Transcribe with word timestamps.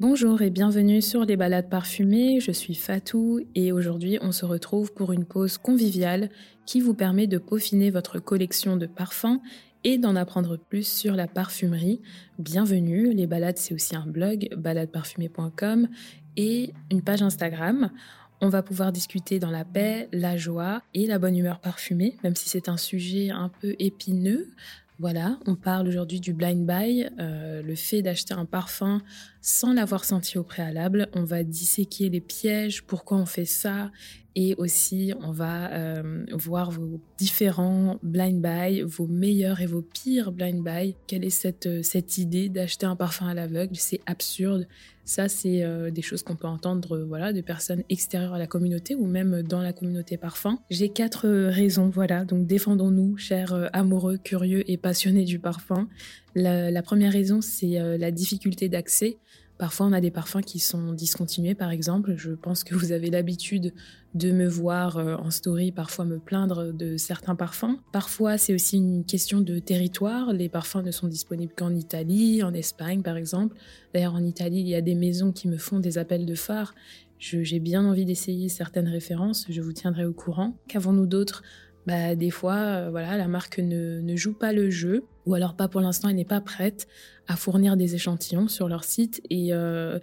Bonjour 0.00 0.40
et 0.40 0.48
bienvenue 0.48 1.02
sur 1.02 1.26
les 1.26 1.36
balades 1.36 1.68
parfumées, 1.68 2.40
je 2.40 2.52
suis 2.52 2.74
Fatou 2.74 3.40
et 3.54 3.70
aujourd'hui 3.70 4.18
on 4.22 4.32
se 4.32 4.46
retrouve 4.46 4.94
pour 4.94 5.12
une 5.12 5.26
pause 5.26 5.58
conviviale 5.58 6.30
qui 6.64 6.80
vous 6.80 6.94
permet 6.94 7.26
de 7.26 7.36
peaufiner 7.36 7.90
votre 7.90 8.18
collection 8.18 8.78
de 8.78 8.86
parfums 8.86 9.42
et 9.84 9.98
d'en 9.98 10.16
apprendre 10.16 10.56
plus 10.56 10.88
sur 10.88 11.14
la 11.14 11.28
parfumerie. 11.28 12.00
Bienvenue, 12.38 13.12
les 13.12 13.26
balades 13.26 13.58
c'est 13.58 13.74
aussi 13.74 13.94
un 13.94 14.06
blog, 14.06 14.48
baladeparfumée.com 14.56 15.86
et 16.38 16.72
une 16.90 17.02
page 17.02 17.20
Instagram. 17.20 17.90
On 18.40 18.48
va 18.48 18.62
pouvoir 18.62 18.92
discuter 18.92 19.38
dans 19.38 19.50
la 19.50 19.66
paix, 19.66 20.08
la 20.12 20.38
joie 20.38 20.80
et 20.94 21.06
la 21.06 21.18
bonne 21.18 21.36
humeur 21.36 21.60
parfumée, 21.60 22.16
même 22.24 22.36
si 22.36 22.48
c'est 22.48 22.70
un 22.70 22.78
sujet 22.78 23.28
un 23.28 23.50
peu 23.50 23.76
épineux. 23.78 24.48
Voilà, 25.00 25.38
on 25.46 25.54
parle 25.54 25.88
aujourd'hui 25.88 26.20
du 26.20 26.34
blind 26.34 26.66
buy, 26.66 27.08
euh, 27.18 27.62
le 27.62 27.74
fait 27.74 28.02
d'acheter 28.02 28.34
un 28.34 28.44
parfum 28.44 29.00
sans 29.40 29.72
l'avoir 29.72 30.04
senti 30.04 30.38
au 30.38 30.42
préalable. 30.42 31.08
On 31.14 31.24
va 31.24 31.42
disséquer 31.42 32.08
les 32.08 32.20
pièges, 32.20 32.82
pourquoi 32.82 33.18
on 33.18 33.26
fait 33.26 33.44
ça, 33.44 33.90
et 34.36 34.54
aussi 34.58 35.12
on 35.20 35.32
va 35.32 35.72
euh, 35.72 36.24
voir 36.32 36.70
vos 36.70 37.00
différents 37.18 37.98
blind 38.02 38.40
buy, 38.40 38.82
vos 38.82 39.06
meilleurs 39.06 39.60
et 39.60 39.66
vos 39.66 39.82
pires 39.82 40.30
blind 40.30 40.62
buy. 40.62 40.94
Quelle 41.06 41.24
est 41.24 41.30
cette, 41.30 41.66
euh, 41.66 41.82
cette 41.82 42.18
idée 42.18 42.48
d'acheter 42.48 42.86
un 42.86 42.96
parfum 42.96 43.26
à 43.28 43.34
l'aveugle? 43.34 43.74
C'est 43.74 44.00
absurde. 44.06 44.68
Ça, 45.04 45.28
c'est 45.28 45.64
euh, 45.64 45.90
des 45.90 46.02
choses 46.02 46.22
qu'on 46.22 46.36
peut 46.36 46.46
entendre 46.46 46.98
voilà, 47.00 47.32
de 47.32 47.40
personnes 47.40 47.82
extérieures 47.88 48.34
à 48.34 48.38
la 48.38 48.46
communauté 48.46 48.94
ou 48.94 49.06
même 49.06 49.42
dans 49.42 49.60
la 49.60 49.72
communauté 49.72 50.16
parfum. 50.16 50.60
J'ai 50.70 50.90
quatre 50.90 51.28
raisons, 51.28 51.88
voilà, 51.88 52.24
donc 52.24 52.46
défendons-nous, 52.46 53.16
chers 53.16 53.68
amoureux, 53.72 54.18
curieux 54.18 54.70
et 54.70 54.76
passionnés 54.76 55.24
du 55.24 55.40
parfum. 55.40 55.88
La, 56.36 56.82
première 56.82 57.12
raison, 57.12 57.40
c'est 57.40 57.98
la 57.98 58.12
difficulté 58.12 58.68
d'accès. 58.68 59.18
Parfois, 59.60 59.84
on 59.84 59.92
a 59.92 60.00
des 60.00 60.10
parfums 60.10 60.40
qui 60.40 60.58
sont 60.58 60.94
discontinués, 60.94 61.54
par 61.54 61.70
exemple. 61.70 62.14
Je 62.16 62.30
pense 62.30 62.64
que 62.64 62.74
vous 62.74 62.92
avez 62.92 63.10
l'habitude 63.10 63.74
de 64.14 64.32
me 64.32 64.48
voir 64.48 64.96
euh, 64.96 65.16
en 65.16 65.30
story 65.30 65.70
parfois 65.70 66.06
me 66.06 66.18
plaindre 66.18 66.72
de 66.72 66.96
certains 66.96 67.34
parfums. 67.34 67.76
Parfois, 67.92 68.38
c'est 68.38 68.54
aussi 68.54 68.78
une 68.78 69.04
question 69.04 69.42
de 69.42 69.58
territoire. 69.58 70.32
Les 70.32 70.48
parfums 70.48 70.82
ne 70.82 70.90
sont 70.90 71.08
disponibles 71.08 71.52
qu'en 71.54 71.74
Italie, 71.74 72.42
en 72.42 72.54
Espagne, 72.54 73.02
par 73.02 73.18
exemple. 73.18 73.54
D'ailleurs, 73.92 74.14
en 74.14 74.24
Italie, 74.24 74.60
il 74.60 74.68
y 74.68 74.74
a 74.74 74.80
des 74.80 74.94
maisons 74.94 75.30
qui 75.30 75.46
me 75.46 75.58
font 75.58 75.78
des 75.78 75.98
appels 75.98 76.24
de 76.24 76.34
phare. 76.34 76.74
J'ai 77.18 77.60
bien 77.60 77.84
envie 77.84 78.06
d'essayer 78.06 78.48
certaines 78.48 78.88
références. 78.88 79.44
Je 79.50 79.60
vous 79.60 79.74
tiendrai 79.74 80.06
au 80.06 80.14
courant. 80.14 80.56
Qu'avons-nous 80.68 81.04
d'autres 81.04 81.42
bah, 81.90 82.14
des 82.14 82.30
fois, 82.30 82.54
euh, 82.54 82.88
voilà, 82.88 83.16
la 83.16 83.26
marque 83.26 83.58
ne, 83.58 84.14
joue 84.14 84.32
pas 84.32 84.52
le 84.52 84.70
jeu, 84.70 85.02
ou 85.26 85.34
alors 85.34 85.56
pas 85.56 85.66
pour 85.66 85.80
l'instant, 85.80 86.08
elle 86.08 86.14
n'est 86.14 86.24
pas 86.24 86.40
prête 86.40 86.86
à 87.26 87.34
fournir 87.34 87.76
des 87.76 87.96
échantillons 87.96 88.46
sur 88.46 88.68
leur 88.68 88.84
site. 88.84 89.20
Et, 89.28 89.48
euh, 89.52 89.98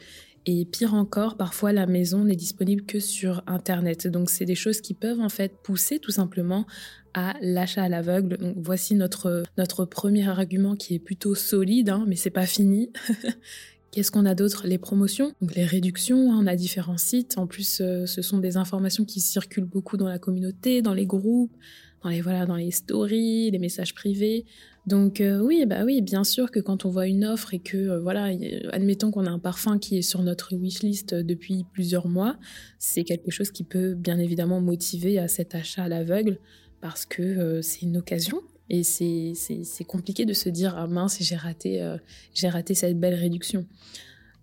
et 0.46 0.66
pire 0.66 0.96
encore, 0.96 1.38
parfois 1.38 1.72
la 1.72 1.86
maison 1.86 2.26
n'est 2.26 2.36
disponible 2.36 2.84
que 2.84 3.00
sur 3.00 3.42
Internet. 3.48 4.06
Donc 4.06 4.30
c'est 4.30 4.44
des 4.44 4.54
choses 4.54 4.82
qui 4.82 4.96
peuvent 4.96 5.22
en 5.22 5.30
fait 5.30 5.54
pousser 5.64 6.00
tout 6.00 6.12
simplement 6.12 6.66
à 7.14 7.36
l'achat 7.40 7.84
à 7.84 7.90
l'aveugle. 7.90 8.36
Donc 8.36 8.58
voici 8.58 8.94
notre, 8.94 9.44
notre 9.58 9.86
premier 9.86 10.28
argument 10.28 10.76
qui 10.76 10.96
est 10.96 11.00
plutôt 11.00 11.36
solide, 11.36 11.88
hein, 11.88 12.04
mais 12.06 12.18
c'est 12.18 12.32
pas 12.32 12.46
fini. 12.46 12.92
Qu'est-ce 13.92 14.12
qu'on 14.12 14.26
a 14.26 14.36
d'autre? 14.36 14.68
Les 14.68 14.78
promotions, 14.78 15.34
les 15.56 15.66
réductions. 15.66 16.32
Hein, 16.32 16.40
on 16.42 16.48
a 16.48 16.56
différents 16.56 16.98
sites. 16.98 17.38
En 17.38 17.48
plus, 17.48 17.80
euh, 17.82 18.06
ce 18.06 18.22
sont 18.22 18.38
des 18.38 18.58
informations 18.58 19.06
qui 19.06 19.22
circulent 19.22 19.66
beaucoup 19.66 19.98
dans 19.98 20.08
la 20.08 20.20
communauté, 20.20 20.82
dans 20.82 20.94
les 20.94 21.06
groupes, 21.06 21.56
dans 22.04 22.10
les 22.10 22.22
voilà, 22.22 22.46
dans 22.46 22.58
les 22.58 22.72
stories, 22.72 23.50
les 23.50 23.60
messages 23.60 23.96
privés. 23.96 24.45
Donc 24.86 25.22
euh, 25.22 25.39
oui, 25.39 25.66
bah 25.66 25.84
oui, 25.86 26.02
bien 26.02 26.23
sûr 26.23 26.52
que 26.52 26.60
quand 26.60 26.86
on 26.86 26.89
voit 26.89 27.08
une 27.08 27.26
offre 27.26 27.54
et 27.54 27.60
que 27.60 27.78
euh, 27.78 28.00
voilà, 28.00 28.30
admettons 28.72 29.10
qu'on 29.10 29.26
a 29.26 29.32
un 29.32 29.39
parfum 29.39 29.80
qui 29.80 29.98
est 29.98 30.02
sur 30.02 30.22
notre 30.22 30.56
wishlist 30.56 31.16
depuis 31.16 31.66
plusieurs 31.72 32.08
mois, 32.08 32.38
c'est 32.80 33.04
quelque 33.04 33.32
chose 33.32 33.52
qui 33.52 33.64
peut 33.64 33.95
bien 33.95 34.20
évidemment 34.20 34.61
motiver 34.61 35.17
à 35.17 35.28
cet 35.28 35.56
achat 35.56 35.84
à 35.84 35.90
l'aveugle 35.90 36.40
parce 36.82 37.06
que 37.06 37.61
c'est 37.61 37.82
une 37.82 37.98
occasion 37.98 38.42
et 38.70 38.83
c'est 38.83 39.83
compliqué 39.86 40.26
de 40.26 40.33
se 40.33 40.50
dire 40.50 40.76
ah 40.78 40.88
mince 40.88 41.17
j'ai 41.22 41.36
raté 41.36 41.82
euh, 41.82 41.98
raté 42.44 42.73
cette 42.73 43.00
belle 43.00 43.16
réduction. 43.16 43.66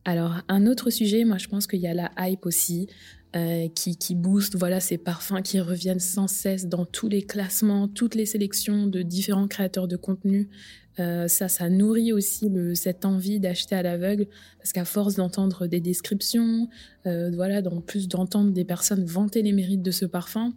Alors 0.04 0.40
un 0.48 0.66
autre 0.66 0.90
sujet, 0.90 1.24
moi 1.24 1.38
je 1.38 1.48
pense 1.48 1.66
qu'il 1.66 1.80
y 1.80 1.86
a 1.86 1.94
la 1.94 2.10
hype 2.18 2.46
aussi 2.46 2.88
euh, 3.36 3.68
qui, 3.74 3.96
qui 3.96 4.14
booste 4.14 4.56
voilà 4.56 4.80
ces 4.80 4.98
parfums 4.98 5.42
qui 5.42 5.60
reviennent 5.60 6.00
sans 6.00 6.28
cesse 6.28 6.66
dans 6.66 6.86
tous 6.86 7.08
les 7.08 7.22
classements, 7.22 7.88
toutes 7.88 8.14
les 8.14 8.26
sélections 8.26 8.86
de 8.86 9.02
différents 9.02 9.48
créateurs 9.48 9.88
de 9.88 9.96
contenu. 9.96 10.48
Euh, 11.00 11.26
ça, 11.26 11.48
ça 11.48 11.68
nourrit 11.68 12.12
aussi 12.12 12.48
cette 12.74 13.04
envie 13.04 13.40
d'acheter 13.40 13.74
à 13.74 13.82
l'aveugle 13.82 14.26
parce 14.58 14.72
qu'à 14.72 14.84
force 14.84 15.16
d'entendre 15.16 15.66
des 15.66 15.80
descriptions, 15.80 16.68
voilà, 17.04 17.60
en 17.68 17.80
plus 17.80 18.08
d'entendre 18.08 18.52
des 18.52 18.64
personnes 18.64 19.04
vanter 19.04 19.42
les 19.42 19.52
mérites 19.52 19.82
de 19.82 19.90
ce 19.90 20.06
parfum, 20.06 20.54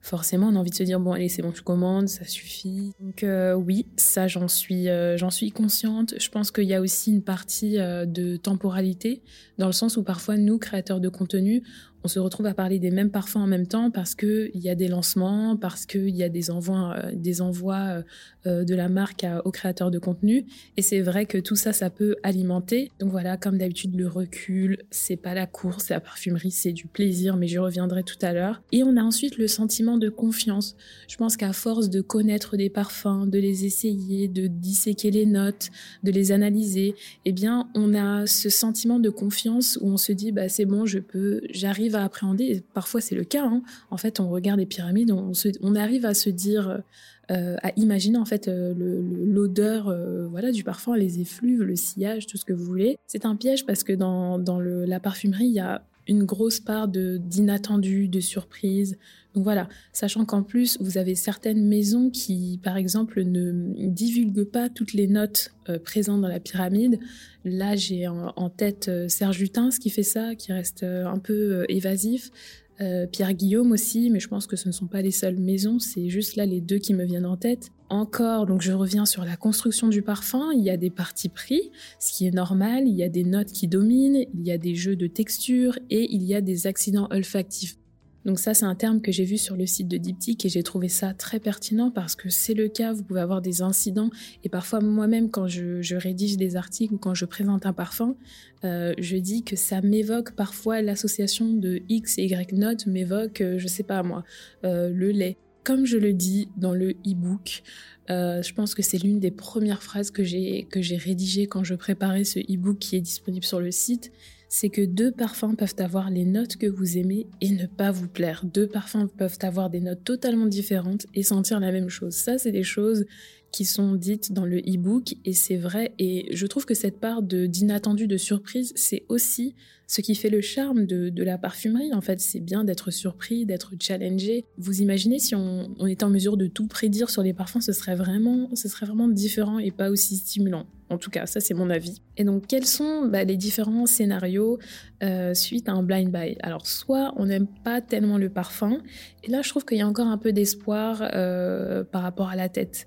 forcément 0.00 0.48
on 0.48 0.56
a 0.56 0.58
envie 0.58 0.70
de 0.70 0.74
se 0.74 0.82
dire 0.82 0.98
bon 0.98 1.12
allez 1.12 1.28
c'est 1.28 1.42
bon 1.42 1.52
je 1.54 1.62
commande 1.62 2.08
ça 2.08 2.24
suffit. 2.24 2.92
Donc 3.00 3.22
euh, 3.22 3.54
oui 3.54 3.86
ça 3.96 4.28
j'en 4.28 4.48
suis 4.48 4.88
euh, 4.88 5.16
j'en 5.16 5.30
suis 5.30 5.50
consciente. 5.50 6.14
Je 6.18 6.28
pense 6.30 6.50
qu'il 6.50 6.64
y 6.64 6.74
a 6.74 6.80
aussi 6.80 7.10
une 7.10 7.22
partie 7.22 7.78
euh, 7.78 8.06
de 8.06 8.36
temporalité 8.36 9.22
dans 9.58 9.66
le 9.66 9.72
sens 9.72 9.96
où 9.96 10.02
parfois 10.02 10.36
nous 10.36 10.58
créateurs 10.58 11.00
de 11.00 11.08
contenu 11.08 11.62
on 12.02 12.08
se 12.08 12.18
retrouve 12.18 12.46
à 12.46 12.54
parler 12.54 12.78
des 12.78 12.90
mêmes 12.90 13.10
parfums 13.10 13.36
en 13.36 13.46
même 13.46 13.66
temps 13.66 13.90
parce 13.90 14.14
que 14.14 14.50
il 14.54 14.60
y 14.60 14.70
a 14.70 14.74
des 14.74 14.88
lancements, 14.88 15.56
parce 15.56 15.86
qu'il 15.86 16.16
y 16.16 16.22
a 16.22 16.28
des 16.28 16.50
envois, 16.50 16.94
euh, 16.96 17.12
des 17.14 17.42
envois 17.42 17.76
euh, 17.76 18.02
euh, 18.46 18.64
de 18.64 18.74
la 18.74 18.88
marque 18.88 19.26
aux 19.44 19.50
créateurs 19.50 19.90
de 19.90 19.98
contenu. 19.98 20.46
Et 20.76 20.82
c'est 20.82 21.00
vrai 21.00 21.26
que 21.26 21.38
tout 21.38 21.56
ça, 21.56 21.72
ça 21.72 21.90
peut 21.90 22.16
alimenter. 22.22 22.90
Donc 23.00 23.10
voilà, 23.10 23.36
comme 23.36 23.58
d'habitude, 23.58 23.94
le 23.96 24.08
recul, 24.08 24.78
c'est 24.90 25.16
pas 25.16 25.34
la 25.34 25.46
course, 25.46 25.90
la 25.90 26.00
parfumerie, 26.00 26.50
c'est 26.50 26.72
du 26.72 26.86
plaisir, 26.86 27.36
mais 27.36 27.46
j'y 27.46 27.58
reviendrai 27.58 28.02
tout 28.02 28.18
à 28.22 28.32
l'heure. 28.32 28.62
Et 28.72 28.82
on 28.82 28.96
a 28.96 29.02
ensuite 29.02 29.36
le 29.36 29.46
sentiment 29.46 29.98
de 29.98 30.08
confiance. 30.08 30.76
Je 31.06 31.16
pense 31.16 31.36
qu'à 31.36 31.52
force 31.52 31.90
de 31.90 32.00
connaître 32.00 32.56
des 32.56 32.70
parfums, 32.70 33.26
de 33.26 33.38
les 33.38 33.66
essayer, 33.66 34.26
de 34.28 34.46
disséquer 34.46 35.10
les 35.10 35.26
notes, 35.26 35.68
de 36.02 36.10
les 36.10 36.32
analyser, 36.32 36.94
eh 37.26 37.32
bien, 37.32 37.68
on 37.74 37.94
a 37.94 38.26
ce 38.26 38.48
sentiment 38.48 38.98
de 38.98 39.10
confiance 39.10 39.78
où 39.82 39.88
on 39.88 39.96
se 39.96 40.12
dit, 40.12 40.32
bah 40.32 40.48
c'est 40.48 40.64
bon, 40.64 40.86
je 40.86 40.98
peux, 40.98 41.42
j'arrive 41.50 41.89
appréhender, 41.98 42.62
parfois 42.74 43.00
c'est 43.00 43.14
le 43.14 43.24
cas, 43.24 43.44
hein. 43.44 43.62
en 43.90 43.96
fait 43.96 44.20
on 44.20 44.28
regarde 44.28 44.58
les 44.60 44.66
pyramides, 44.66 45.10
on, 45.10 45.32
on 45.62 45.74
arrive 45.74 46.06
à 46.06 46.14
se 46.14 46.30
dire, 46.30 46.82
euh, 47.30 47.56
à 47.62 47.70
imaginer 47.76 48.18
en 48.18 48.24
fait 48.24 48.48
euh, 48.48 48.74
l'odeur 48.76 49.86
euh, 49.86 50.26
voilà 50.26 50.50
du 50.50 50.64
parfum, 50.64 50.96
les 50.96 51.20
effluves, 51.20 51.62
le 51.62 51.76
sillage, 51.76 52.26
tout 52.26 52.36
ce 52.36 52.44
que 52.44 52.52
vous 52.52 52.64
voulez. 52.64 52.98
C'est 53.06 53.24
un 53.24 53.36
piège 53.36 53.66
parce 53.66 53.84
que 53.84 53.92
dans, 53.92 54.38
la 54.58 54.98
parfumerie, 54.98 55.44
il 55.44 55.52
y 55.52 55.60
a 55.60 55.84
une 56.08 56.24
grosse 56.24 56.58
part 56.58 56.88
de 56.88 57.18
d'inattendu, 57.18 58.08
de 58.08 58.18
surprise. 58.18 58.98
Donc 59.34 59.44
voilà, 59.44 59.68
sachant 59.92 60.24
qu'en 60.24 60.42
plus 60.42 60.76
vous 60.80 60.98
avez 60.98 61.14
certaines 61.14 61.64
maisons 61.66 62.10
qui, 62.10 62.58
par 62.62 62.76
exemple, 62.76 63.22
ne 63.22 63.88
divulguent 63.88 64.44
pas 64.44 64.68
toutes 64.68 64.92
les 64.92 65.06
notes 65.06 65.54
présentes 65.84 66.20
dans 66.20 66.28
la 66.28 66.40
pyramide. 66.40 66.98
Là, 67.44 67.76
j'ai 67.76 68.08
en, 68.08 68.50
tête 68.50 68.90
Serge 69.08 69.38
Lutens 69.38 69.78
qui 69.78 69.88
fait 69.88 70.02
ça, 70.02 70.34
qui 70.34 70.52
reste 70.52 70.82
un 70.82 71.18
peu 71.18 71.64
évasif. 71.68 72.32
Euh, 72.80 73.06
Pierre 73.06 73.34
Guillaume 73.34 73.72
aussi, 73.72 74.08
mais 74.08 74.20
je 74.20 74.28
pense 74.28 74.46
que 74.46 74.56
ce 74.56 74.66
ne 74.68 74.72
sont 74.72 74.86
pas 74.86 75.02
les 75.02 75.10
seules 75.10 75.36
maisons, 75.36 75.78
c'est 75.78 76.08
juste 76.08 76.36
là 76.36 76.46
les 76.46 76.62
deux 76.62 76.78
qui 76.78 76.94
me 76.94 77.04
viennent 77.04 77.26
en 77.26 77.36
tête. 77.36 77.68
Encore, 77.90 78.46
donc 78.46 78.62
je 78.62 78.72
reviens 78.72 79.04
sur 79.04 79.24
la 79.24 79.36
construction 79.36 79.88
du 79.88 80.00
parfum, 80.00 80.50
il 80.54 80.62
y 80.62 80.70
a 80.70 80.78
des 80.78 80.88
parties 80.88 81.28
pris, 81.28 81.72
ce 81.98 82.12
qui 82.12 82.26
est 82.26 82.30
normal, 82.30 82.84
il 82.86 82.94
y 82.94 83.02
a 83.02 83.10
des 83.10 83.24
notes 83.24 83.52
qui 83.52 83.68
dominent, 83.68 84.24
il 84.32 84.46
y 84.46 84.50
a 84.50 84.56
des 84.56 84.74
jeux 84.74 84.96
de 84.96 85.08
texture 85.08 85.78
et 85.90 86.10
il 86.10 86.22
y 86.22 86.34
a 86.34 86.40
des 86.40 86.66
accidents 86.66 87.08
olfactifs. 87.10 87.76
Donc 88.24 88.38
ça, 88.38 88.52
c'est 88.54 88.66
un 88.66 88.74
terme 88.74 89.00
que 89.00 89.12
j'ai 89.12 89.24
vu 89.24 89.38
sur 89.38 89.56
le 89.56 89.66
site 89.66 89.88
de 89.88 89.96
Diptyque 89.96 90.44
et 90.44 90.48
j'ai 90.48 90.62
trouvé 90.62 90.88
ça 90.88 91.14
très 91.14 91.40
pertinent 91.40 91.90
parce 91.90 92.14
que 92.14 92.28
c'est 92.28 92.54
le 92.54 92.68
cas, 92.68 92.92
vous 92.92 93.02
pouvez 93.02 93.20
avoir 93.20 93.40
des 93.40 93.62
incidents 93.62 94.10
et 94.44 94.48
parfois 94.48 94.80
moi-même 94.80 95.30
quand 95.30 95.48
je, 95.48 95.94
rédige 95.94 96.36
des 96.36 96.56
articles 96.56 96.94
ou 96.94 96.98
quand 96.98 97.14
je 97.14 97.24
présente 97.24 97.66
un 97.66 97.72
parfum, 97.72 98.16
euh, 98.64 98.94
je 98.98 99.16
dis 99.16 99.42
que 99.42 99.56
ça 99.56 99.80
m'évoque 99.80 100.32
parfois 100.32 100.82
l'association 100.82 101.52
de 101.52 101.82
X 101.88 102.18
et 102.18 102.24
Y 102.24 102.52
notes 102.52 102.86
m'évoque, 102.86 103.40
euh, 103.40 103.58
je 103.58 103.66
sais 103.66 103.82
pas 103.82 104.02
moi, 104.02 104.24
euh, 104.64 104.90
le 104.90 105.10
lait. 105.10 105.38
Comme 105.64 105.84
je 105.86 105.98
le 105.98 106.12
dis 106.12 106.48
dans 106.56 106.72
le 106.72 106.90
e-book, 107.06 107.62
je 108.08 108.52
pense 108.54 108.74
que 108.74 108.82
c'est 108.82 108.98
l'une 108.98 109.20
des 109.20 109.30
premières 109.30 109.82
phrases 109.82 110.10
que 110.10 110.24
j'ai 110.24 110.66
rédigées 110.72 111.46
quand 111.46 111.62
je 111.62 111.74
préparais 111.74 112.24
ce 112.24 112.40
e-book 112.40 112.78
qui 112.78 112.96
est 112.96 113.00
disponible 113.00 113.44
sur 113.44 113.60
le 113.60 113.70
site 113.70 114.10
c'est 114.52 114.68
que 114.68 114.84
deux 114.84 115.12
parfums 115.12 115.54
peuvent 115.56 115.76
avoir 115.78 116.10
les 116.10 116.24
notes 116.24 116.56
que 116.56 116.66
vous 116.66 116.98
aimez 116.98 117.28
et 117.40 117.50
ne 117.50 117.66
pas 117.66 117.92
vous 117.92 118.08
plaire. 118.08 118.44
Deux 118.44 118.66
parfums 118.66 119.06
peuvent 119.16 119.38
avoir 119.42 119.70
des 119.70 119.80
notes 119.80 120.02
totalement 120.02 120.46
différentes 120.46 121.06
et 121.14 121.22
sentir 121.22 121.60
la 121.60 121.70
même 121.70 121.88
chose. 121.88 122.14
Ça, 122.14 122.36
c'est 122.36 122.50
des 122.50 122.64
choses 122.64 123.06
qui 123.52 123.64
sont 123.64 123.94
dites 123.94 124.32
dans 124.32 124.44
le 124.44 124.58
e-book 124.58 125.14
et 125.24 125.32
c'est 125.32 125.56
vrai 125.56 125.92
et 125.98 126.28
je 126.34 126.46
trouve 126.46 126.64
que 126.64 126.74
cette 126.74 127.00
part 127.00 127.22
de 127.22 127.46
d'inattendu 127.46 128.06
de 128.06 128.16
surprise 128.16 128.72
c'est 128.76 129.04
aussi 129.08 129.54
ce 129.90 130.02
qui 130.02 130.14
fait 130.14 130.30
le 130.30 130.40
charme 130.40 130.86
de, 130.86 131.24
la 131.24 131.36
parfumerie 131.36 131.92
en 131.92 132.00
fait. 132.00 132.20
C'est 132.20 132.38
bien 132.38 132.62
d'être 132.62 132.92
surpris 132.92 133.44
d'être 133.44 133.72
challengé. 133.80 134.44
Vous 134.56 134.80
imaginez 134.82 135.18
si 135.18 135.34
on, 135.34 135.74
on, 135.80 135.86
était 135.86 136.04
en 136.04 136.10
mesure 136.10 136.36
de 136.36 136.46
tout 136.46 136.68
prédire 136.68 137.10
sur 137.10 137.24
les 137.24 137.32
parfums 137.32 137.60
ce 137.60 137.72
serait 137.72 137.96
vraiment 137.96 138.48
ce 138.54 138.68
serait 138.68 138.86
vraiment 138.86 139.08
différent 139.08 139.58
et 139.58 139.72
pas 139.72 139.90
aussi 139.90 140.16
stimulant. 140.16 140.66
En 140.90 140.98
tout 140.98 141.10
cas 141.10 141.26
ça 141.26 141.40
c'est 141.40 141.54
mon 141.54 141.70
avis. 141.70 142.02
Et 142.16 142.22
donc 142.22 142.46
quels 142.46 142.66
sont 142.66 143.08
bah, 143.08 143.24
les 143.24 143.36
différents 143.36 143.86
scénarios 143.86 144.60
euh, 145.02 145.34
suite 145.34 145.68
à 145.68 145.72
un 145.72 145.82
blind 145.82 146.12
buy? 146.12 146.36
Alors 146.40 146.68
soit 146.68 147.12
on 147.16 147.26
n'aime 147.26 147.48
pas 147.64 147.80
tellement 147.80 148.16
le 148.16 148.30
parfum 148.30 148.80
et 149.24 149.30
là 149.30 149.42
je 149.42 149.48
trouve 149.48 149.64
qu'il 149.64 149.78
y 149.78 149.82
a 149.82 149.88
encore 149.88 150.06
un 150.06 150.18
peu 150.18 150.32
d'espoir 150.32 151.02
euh, 151.14 151.82
par 151.82 152.02
rapport 152.02 152.28
à 152.28 152.36
la 152.36 152.48
tête 152.48 152.86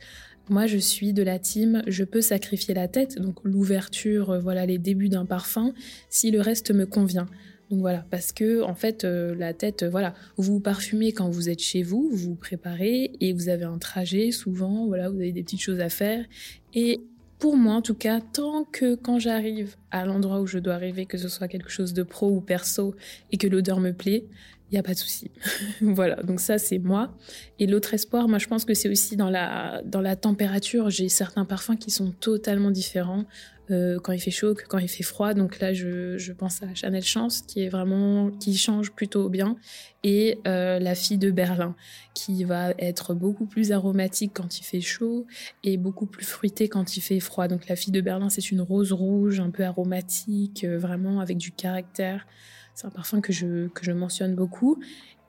moi, 0.50 0.68
je 0.68 0.78
suis 0.78 1.14
de 1.14 1.24
la 1.24 1.40
team, 1.40 1.84
je 1.88 2.04
peux 2.04 2.22
sacrifier 2.22 2.74
la 2.74 2.88
tête, 2.88 3.20
donc 3.20 3.38
l'ouverture, 3.44 4.32
euh, 4.32 4.40
voilà, 4.40 4.66
les 4.66 4.78
débuts 4.78 5.10
d'un 5.10 5.26
parfum, 5.26 5.74
si 6.10 6.32
le 6.32 6.42
reste 6.42 6.72
me 6.72 6.86
convient. 6.86 7.28
Donc 7.70 7.80
voilà, 7.80 8.06
parce 8.12 8.32
que 8.32 8.62
en 8.62 8.76
fait, 8.76 9.04
euh, 9.04 9.34
la 9.36 9.54
tête, 9.54 9.84
euh, 9.84 9.90
voilà, 9.90 10.14
vous 10.38 10.60
parfumez 10.60 11.14
quand 11.14 11.30
vous 11.30 11.50
êtes 11.50 11.62
chez 11.62 11.82
vous, 11.82 12.10
vous 12.12 12.32
vous 12.32 12.36
préparez 12.36 13.14
et 13.22 13.34
vous 13.34 13.48
avez 13.50 13.64
un 13.64 13.78
trajet 13.78 14.32
souvent, 14.32 14.86
voilà, 14.88 15.10
vous 15.10 15.16
avez 15.16 15.32
des 15.32 15.44
petites 15.44 15.62
choses 15.62 15.80
à 15.80 15.90
faire. 15.90 16.26
Et 16.74 17.00
pour 17.40 17.58
moi, 17.58 17.76
en 17.76 17.82
tout 17.82 17.96
cas, 17.96 18.20
tant 18.22 18.66
que 18.66 18.96
quand 18.96 19.20
j'arrive 19.20 19.76
à 19.92 20.06
l'endroit 20.06 20.40
où 20.42 20.48
je 20.48 20.60
dois 20.60 20.76
arriver, 20.76 21.06
que 21.06 21.18
ce 21.18 21.28
soit 21.30 21.48
quelque 21.48 21.70
chose 21.70 21.94
de 21.94 22.04
pro 22.04 22.30
ou 22.30 22.42
perso 22.42 22.96
et 23.32 23.38
que 23.38 23.48
l'odeur 23.48 23.80
me 23.80 23.92
plaît, 23.92 24.26
il 24.74 24.78
n'y 24.78 24.80
a 24.80 24.84
pas 24.84 24.96
de 24.96 24.98
souci. 24.98 25.30
voilà, 25.82 26.16
donc 26.24 26.40
ça 26.40 26.58
c'est 26.58 26.80
moi. 26.80 27.16
Et 27.60 27.68
l'autre 27.68 27.94
espoir, 27.94 28.28
moi 28.28 28.40
je 28.40 28.48
pense 28.48 28.66
que 28.66 28.74
c'est 28.74 28.90
aussi 28.90 29.16
dans 29.16 29.30
la, 29.30 29.84
dans 29.86 30.02
la 30.02 30.16
température. 30.16 30.90
J'ai 30.90 31.10
certains 31.10 31.46
parfums 31.46 31.78
qui 31.80 31.92
sont 31.92 32.10
totalement 32.10 32.72
différents 32.72 33.26
euh, 33.70 34.00
quand 34.00 34.14
il 34.14 34.20
fait 34.20 34.32
chaud 34.32 34.56
que 34.56 34.66
quand 34.68 34.80
il 34.80 34.88
fait 34.88 35.04
froid. 35.04 35.36
Donc 35.36 35.60
là 35.60 35.74
je, 35.74 36.18
je, 36.18 36.34
pense 36.34 36.64
à 36.64 36.74
Chanel 36.74 37.04
Chance 37.04 37.44
qui 37.44 37.62
est 37.62 37.70
vraiment, 37.70 38.32
qui 38.32 38.58
change 38.58 38.94
plutôt 38.94 39.30
bien. 39.30 39.58
Et 40.04 40.40
euh, 40.48 40.80
la 40.80 40.96
fille 40.96 41.20
de 41.20 41.30
Berlin 41.30 41.76
qui 42.16 42.44
va 42.44 42.72
être 42.80 43.14
beaucoup 43.14 43.46
plus 43.46 43.72
aromatique 43.74 44.32
quand 44.34 44.60
il 44.60 44.64
fait 44.64 44.82
chaud 44.82 45.28
et 45.64 45.78
beaucoup 45.78 46.08
plus 46.08 46.26
fruitée 46.26 46.68
quand 46.68 46.98
il 46.98 47.02
fait 47.02 47.20
froid. 47.20 47.48
Donc 47.48 47.68
la 47.68 47.76
fille 47.76 47.94
de 47.94 48.02
Berlin 48.02 48.30
c'est 48.30 48.50
une 48.50 48.62
rose 48.62 48.92
rouge 48.92 49.40
un 49.40 49.52
peu 49.52 49.66
aromatique, 49.66 50.64
euh, 50.64 50.80
vraiment 50.80 51.20
avec 51.20 51.38
du 51.38 51.52
caractère. 51.52 52.26
C'est 52.74 52.88
un 52.88 52.92
parfum 52.92 53.22
que 53.22 53.32
je, 53.32 53.92
mentionne 53.92 54.36
beaucoup. 54.36 54.80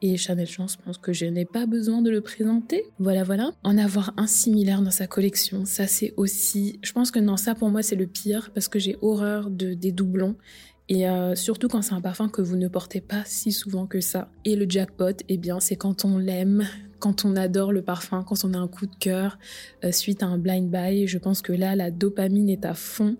Et 0.02 0.16
Chanel 0.16 0.46
Chance, 0.46 0.76
je 0.78 0.84
pense 0.84 0.98
que 0.98 1.12
je 1.12 1.24
n'ai 1.24 1.44
pas 1.44 1.66
besoin 1.66 2.02
de 2.02 2.10
le 2.10 2.20
présenter. 2.20 2.84
Voilà, 2.98 3.24
voilà. 3.24 3.52
En 3.62 3.78
avoir 3.78 4.12
un 4.16 4.26
similaire 4.26 4.82
dans 4.82 4.90
sa 4.90 5.06
collection, 5.06 5.64
ça 5.64 5.86
c'est 5.86 6.12
aussi... 6.16 6.78
Je 6.82 6.92
pense 6.92 7.10
que 7.10 7.18
non, 7.20 7.36
ça 7.36 7.54
pour 7.54 7.70
moi 7.70 7.82
c'est 7.82 7.96
le 7.96 8.06
pire 8.06 8.50
parce 8.52 8.68
que 8.68 8.78
j'ai 8.78 8.96
horreur 9.00 9.50
de, 9.50 9.72
des 9.72 9.92
doublons. 9.92 10.36
Et 10.88 11.08
euh, 11.08 11.34
surtout 11.34 11.68
quand 11.68 11.80
c'est 11.80 11.94
un 11.94 12.02
parfum 12.02 12.28
que 12.28 12.42
vous 12.42 12.56
ne 12.56 12.68
portez 12.68 13.00
pas 13.00 13.22
si 13.24 13.52
souvent 13.52 13.86
que 13.86 14.00
ça. 14.00 14.30
Et 14.44 14.56
le 14.56 14.66
jackpot, 14.68 15.16
eh 15.28 15.38
bien, 15.38 15.60
c'est 15.60 15.76
quand 15.76 16.04
on 16.04 16.18
l'aime, 16.18 16.66
quand 17.04 17.26
on 17.26 17.36
adore 17.36 17.70
le 17.70 17.82
parfum, 17.82 18.24
quand 18.26 18.46
on 18.46 18.54
a 18.54 18.56
un 18.56 18.66
coup 18.66 18.86
de 18.86 18.96
cœur 18.98 19.38
euh, 19.84 19.92
suite 19.92 20.22
à 20.22 20.26
un 20.26 20.38
blind 20.38 20.70
buy. 20.70 21.06
Je 21.06 21.18
pense 21.18 21.42
que 21.42 21.52
là, 21.52 21.76
la 21.76 21.90
dopamine 21.90 22.48
est 22.48 22.64
à 22.64 22.72
fond. 22.72 23.18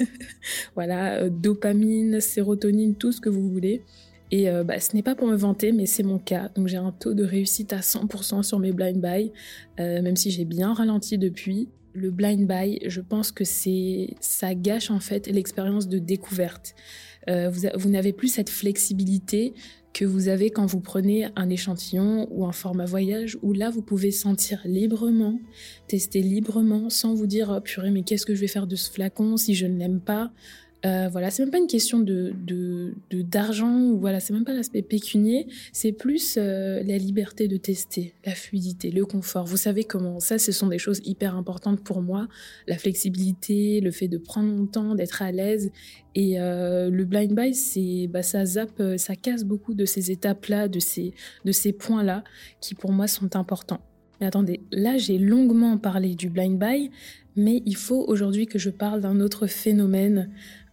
voilà, 0.74 1.20
euh, 1.20 1.30
dopamine, 1.30 2.20
sérotonine, 2.20 2.96
tout 2.96 3.12
ce 3.12 3.20
que 3.20 3.28
vous 3.28 3.48
voulez. 3.48 3.84
Et 4.32 4.48
bah, 4.64 4.78
ce 4.78 4.94
n'est 4.94 5.02
pas 5.02 5.16
pour 5.16 5.26
me 5.26 5.34
vanter, 5.34 5.72
mais 5.72 5.86
c'est 5.86 6.04
mon 6.04 6.20
cas. 6.20 6.50
Donc 6.54 6.68
j'ai 6.68 6.76
un 6.76 6.92
taux 6.92 7.14
de 7.14 7.24
réussite 7.24 7.72
à 7.72 7.80
100% 7.80 8.44
sur 8.44 8.60
mes 8.60 8.70
blind 8.70 9.00
buy, 9.00 9.32
même 9.76 10.14
si 10.14 10.30
j'ai 10.30 10.44
bien 10.44 10.72
ralenti 10.72 11.18
depuis 11.18 11.68
le 11.92 12.10
blind 12.10 12.46
buy, 12.46 12.78
je 12.86 13.00
pense 13.00 13.32
que 13.32 13.44
c'est 13.44 14.14
ça 14.20 14.54
gâche 14.54 14.90
en 14.90 15.00
fait 15.00 15.26
l'expérience 15.26 15.88
de 15.88 15.98
découverte. 15.98 16.74
Euh, 17.28 17.50
vous, 17.50 17.90
n'avez 17.90 18.12
plus 18.12 18.28
cette 18.28 18.48
flexibilité 18.48 19.52
que 19.92 20.04
vous 20.04 20.28
avez 20.28 20.50
quand 20.50 20.66
vous 20.66 20.80
prenez 20.80 21.28
un 21.36 21.50
échantillon 21.50 22.28
ou 22.30 22.46
un 22.46 22.52
format 22.52 22.86
voyage 22.86 23.38
où 23.42 23.52
là 23.52 23.70
vous 23.70 23.82
pouvez 23.82 24.10
sentir 24.10 24.60
librement, 24.64 25.38
tester 25.88 26.22
librement 26.22 26.88
sans 26.88 27.14
vous 27.14 27.26
dire 27.26 27.52
oh, 27.54 27.60
purée 27.60 27.90
mais 27.90 28.02
qu'est-ce 28.02 28.24
que 28.24 28.34
je 28.34 28.40
vais 28.40 28.46
faire 28.46 28.66
de 28.66 28.76
ce 28.76 28.90
flacon 28.90 29.36
si 29.36 29.54
je 29.54 29.66
ne 29.66 29.78
l'aime 29.78 30.00
pas? 30.00 30.32
Euh, 30.86 31.08
voilà, 31.10 31.30
c'est 31.30 31.42
même 31.42 31.50
pas 31.50 31.58
une 31.58 31.66
question 31.66 32.00
de 32.00 32.32
d'argent 33.10 33.80
ou 33.80 33.98
voilà, 33.98 34.18
c'est 34.18 34.32
même 34.32 34.44
pas 34.44 34.54
l'aspect 34.54 34.82
pécunier, 34.82 35.46
c'est 35.72 35.92
plus 35.92 36.36
euh, 36.38 36.82
la 36.82 36.96
liberté 36.96 37.48
de 37.48 37.56
tester, 37.58 38.14
la 38.24 38.34
fluidité, 38.34 38.90
le 38.90 39.04
confort. 39.04 39.46
Vous 39.46 39.58
savez 39.58 39.84
comment 39.84 40.20
ça, 40.20 40.38
ce 40.38 40.52
sont 40.52 40.68
des 40.68 40.78
choses 40.78 41.00
hyper 41.04 41.36
importantes 41.36 41.80
pour 41.84 42.00
moi, 42.00 42.28
la 42.66 42.78
flexibilité, 42.78 43.80
le 43.80 43.90
fait 43.90 44.08
de 44.08 44.16
prendre 44.16 44.48
mon 44.48 44.66
temps, 44.66 44.94
d'être 44.94 45.20
à 45.22 45.32
l'aise. 45.32 45.70
Et 46.14 46.40
euh, 46.40 46.88
le 46.90 47.04
blind 47.04 47.34
buy, 47.34 47.54
c'est 47.54 48.06
bah 48.08 48.22
ça 48.22 48.44
ça 48.46 49.16
casse 49.16 49.44
beaucoup 49.44 49.74
de 49.74 49.84
ces 49.84 50.10
étapes-là, 50.10 50.68
de 50.68 50.80
ces 50.80 51.12
de 51.44 51.52
ces 51.52 51.72
points-là 51.72 52.24
qui 52.60 52.74
pour 52.74 52.92
moi 52.92 53.06
sont 53.06 53.36
importants. 53.36 53.80
Mais 54.20 54.26
attendez, 54.26 54.60
là 54.72 54.98
j'ai 54.98 55.18
longuement 55.18 55.78
parlé 55.78 56.14
du 56.14 56.30
blind 56.30 56.58
buy, 56.58 56.90
mais 57.36 57.62
il 57.64 57.76
faut 57.76 58.04
aujourd'hui 58.06 58.46
que 58.46 58.58
je 58.58 58.70
parle 58.70 59.00
d'un 59.00 59.20
autre 59.20 59.46
phénomène 59.46 60.30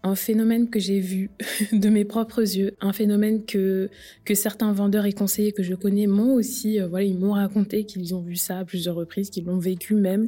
un 0.08 0.16
phénomène 0.16 0.70
que 0.70 0.80
j'ai 0.80 1.00
vu 1.00 1.30
de 1.72 1.90
mes 1.90 2.06
propres 2.06 2.42
yeux, 2.42 2.76
un 2.82 2.94
phénomène 2.94 3.46
que 3.46 3.90
que 4.26 4.34
certains 4.34 4.72
vendeurs 4.72 5.06
et 5.06 5.14
conseillers 5.14 5.52
que 5.52 5.64
je 5.64 5.76
connais 5.76 6.08
m'ont 6.08 6.34
aussi, 6.34 6.80
euh, 6.80 6.88
voilà, 6.88 7.06
ils 7.06 7.18
m'ont 7.18 7.34
raconté 7.34 7.86
qu'ils 7.86 8.16
ont 8.16 8.22
vu 8.22 8.36
ça 8.36 8.60
à 8.60 8.66
plusieurs 8.66 8.96
reprises, 8.96 9.30
qu'ils 9.30 9.46
l'ont 9.46 9.60
vécu 9.60 9.96
même. 9.96 10.28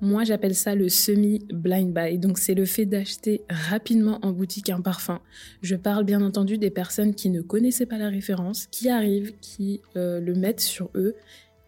Moi, 0.00 0.24
j'appelle 0.24 0.54
ça 0.54 0.74
le 0.74 0.88
semi 0.88 1.46
blind 1.52 1.92
buy. 1.92 2.18
Donc, 2.18 2.38
c'est 2.38 2.54
le 2.54 2.64
fait 2.64 2.86
d'acheter 2.86 3.42
rapidement 3.48 4.18
en 4.22 4.32
boutique 4.32 4.70
un 4.70 4.80
parfum. 4.80 5.20
Je 5.62 5.76
parle 5.76 6.04
bien 6.04 6.22
entendu 6.22 6.58
des 6.58 6.70
personnes 6.70 7.14
qui 7.14 7.30
ne 7.30 7.42
connaissaient 7.42 7.86
pas 7.86 7.98
la 7.98 8.08
référence, 8.08 8.66
qui 8.70 8.88
arrivent, 8.88 9.34
qui 9.40 9.80
euh, 9.96 10.20
le 10.20 10.34
mettent 10.34 10.60
sur 10.60 10.90
eux 10.94 11.14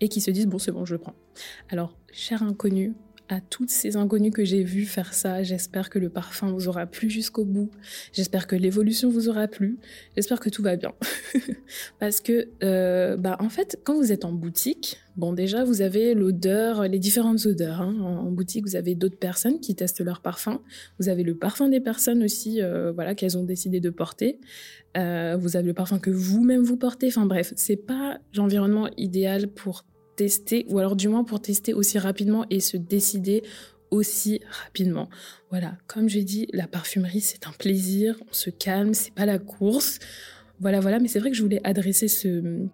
et 0.00 0.08
qui 0.08 0.20
se 0.20 0.30
disent 0.30 0.46
bon, 0.46 0.58
c'est 0.58 0.72
bon, 0.72 0.84
je 0.84 0.94
le 0.94 1.00
prends. 1.00 1.14
Alors, 1.70 1.96
cher 2.12 2.42
inconnu, 2.42 2.94
à 3.28 3.40
toutes 3.40 3.70
ces 3.70 3.96
inconnus 3.96 4.32
que 4.32 4.44
j'ai 4.44 4.62
vues 4.62 4.84
faire 4.84 5.14
ça. 5.14 5.42
J'espère 5.42 5.90
que 5.90 5.98
le 5.98 6.08
parfum 6.08 6.50
vous 6.50 6.68
aura 6.68 6.86
plu 6.86 7.10
jusqu'au 7.10 7.44
bout. 7.44 7.70
J'espère 8.12 8.46
que 8.46 8.56
l'évolution 8.56 9.10
vous 9.10 9.28
aura 9.28 9.48
plu. 9.48 9.78
J'espère 10.16 10.40
que 10.40 10.48
tout 10.48 10.62
va 10.62 10.76
bien. 10.76 10.92
Parce 12.00 12.20
que, 12.20 12.48
euh, 12.62 13.16
bah, 13.16 13.36
en 13.40 13.48
fait, 13.48 13.78
quand 13.84 13.94
vous 13.94 14.12
êtes 14.12 14.24
en 14.24 14.32
boutique, 14.32 14.98
bon, 15.16 15.32
déjà, 15.32 15.64
vous 15.64 15.82
avez 15.82 16.14
l'odeur, 16.14 16.84
les 16.88 16.98
différentes 16.98 17.44
odeurs. 17.46 17.82
Hein. 17.82 17.96
En, 18.00 18.30
boutique, 18.30 18.64
vous 18.66 18.76
avez 18.76 18.94
d'autres 18.94 19.18
personnes 19.18 19.60
qui 19.60 19.74
testent 19.74 20.04
leur 20.04 20.20
parfum. 20.20 20.62
Vous 20.98 21.08
avez 21.08 21.22
le 21.22 21.36
parfum 21.36 21.68
des 21.68 21.80
personnes 21.80 22.22
aussi, 22.22 22.62
euh, 22.62 22.92
voilà, 22.92 23.14
qu'elles 23.14 23.36
ont 23.36 23.44
décidé 23.44 23.80
de 23.80 23.90
porter. 23.90 24.40
Euh, 24.96 25.36
vous 25.38 25.56
avez 25.56 25.66
le 25.66 25.74
parfum 25.74 25.98
que 25.98 26.10
vous-même 26.10 26.62
vous 26.62 26.76
portez. 26.76 27.08
Enfin 27.08 27.26
bref, 27.26 27.52
c'est 27.56 27.76
pas 27.76 28.18
l'environnement 28.34 28.88
idéal 28.96 29.48
pour 29.48 29.84
tester, 30.18 30.66
ou 30.68 30.78
alors 30.80 30.96
du 30.96 31.08
moins 31.08 31.22
pour 31.22 31.40
tester 31.40 31.72
aussi 31.72 31.96
rapidement 31.98 32.44
et 32.50 32.58
se 32.58 32.76
décider 32.76 33.44
aussi 33.90 34.40
rapidement. 34.64 35.08
Voilà, 35.50 35.78
comme 35.86 36.08
j'ai 36.08 36.24
dit, 36.24 36.48
la 36.52 36.66
parfumerie 36.66 37.20
c'est 37.20 37.46
un 37.46 37.52
plaisir, 37.52 38.18
on 38.28 38.32
se 38.32 38.50
calme, 38.50 38.94
c'est 38.94 39.14
pas 39.14 39.26
la 39.26 39.38
course. 39.38 40.00
Voilà, 40.60 40.80
voilà, 40.80 40.98
mais 40.98 41.06
c'est 41.06 41.20
vrai 41.20 41.30
que 41.30 41.36
je 41.36 41.42
voulais 41.42 41.60
adresser 41.62 42.08
ce, 42.08 42.66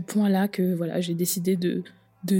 point-là 0.00 0.48
que 0.48 0.74
voilà, 0.74 1.00
j'ai 1.00 1.14
décidé 1.14 1.56
de, 1.56 1.84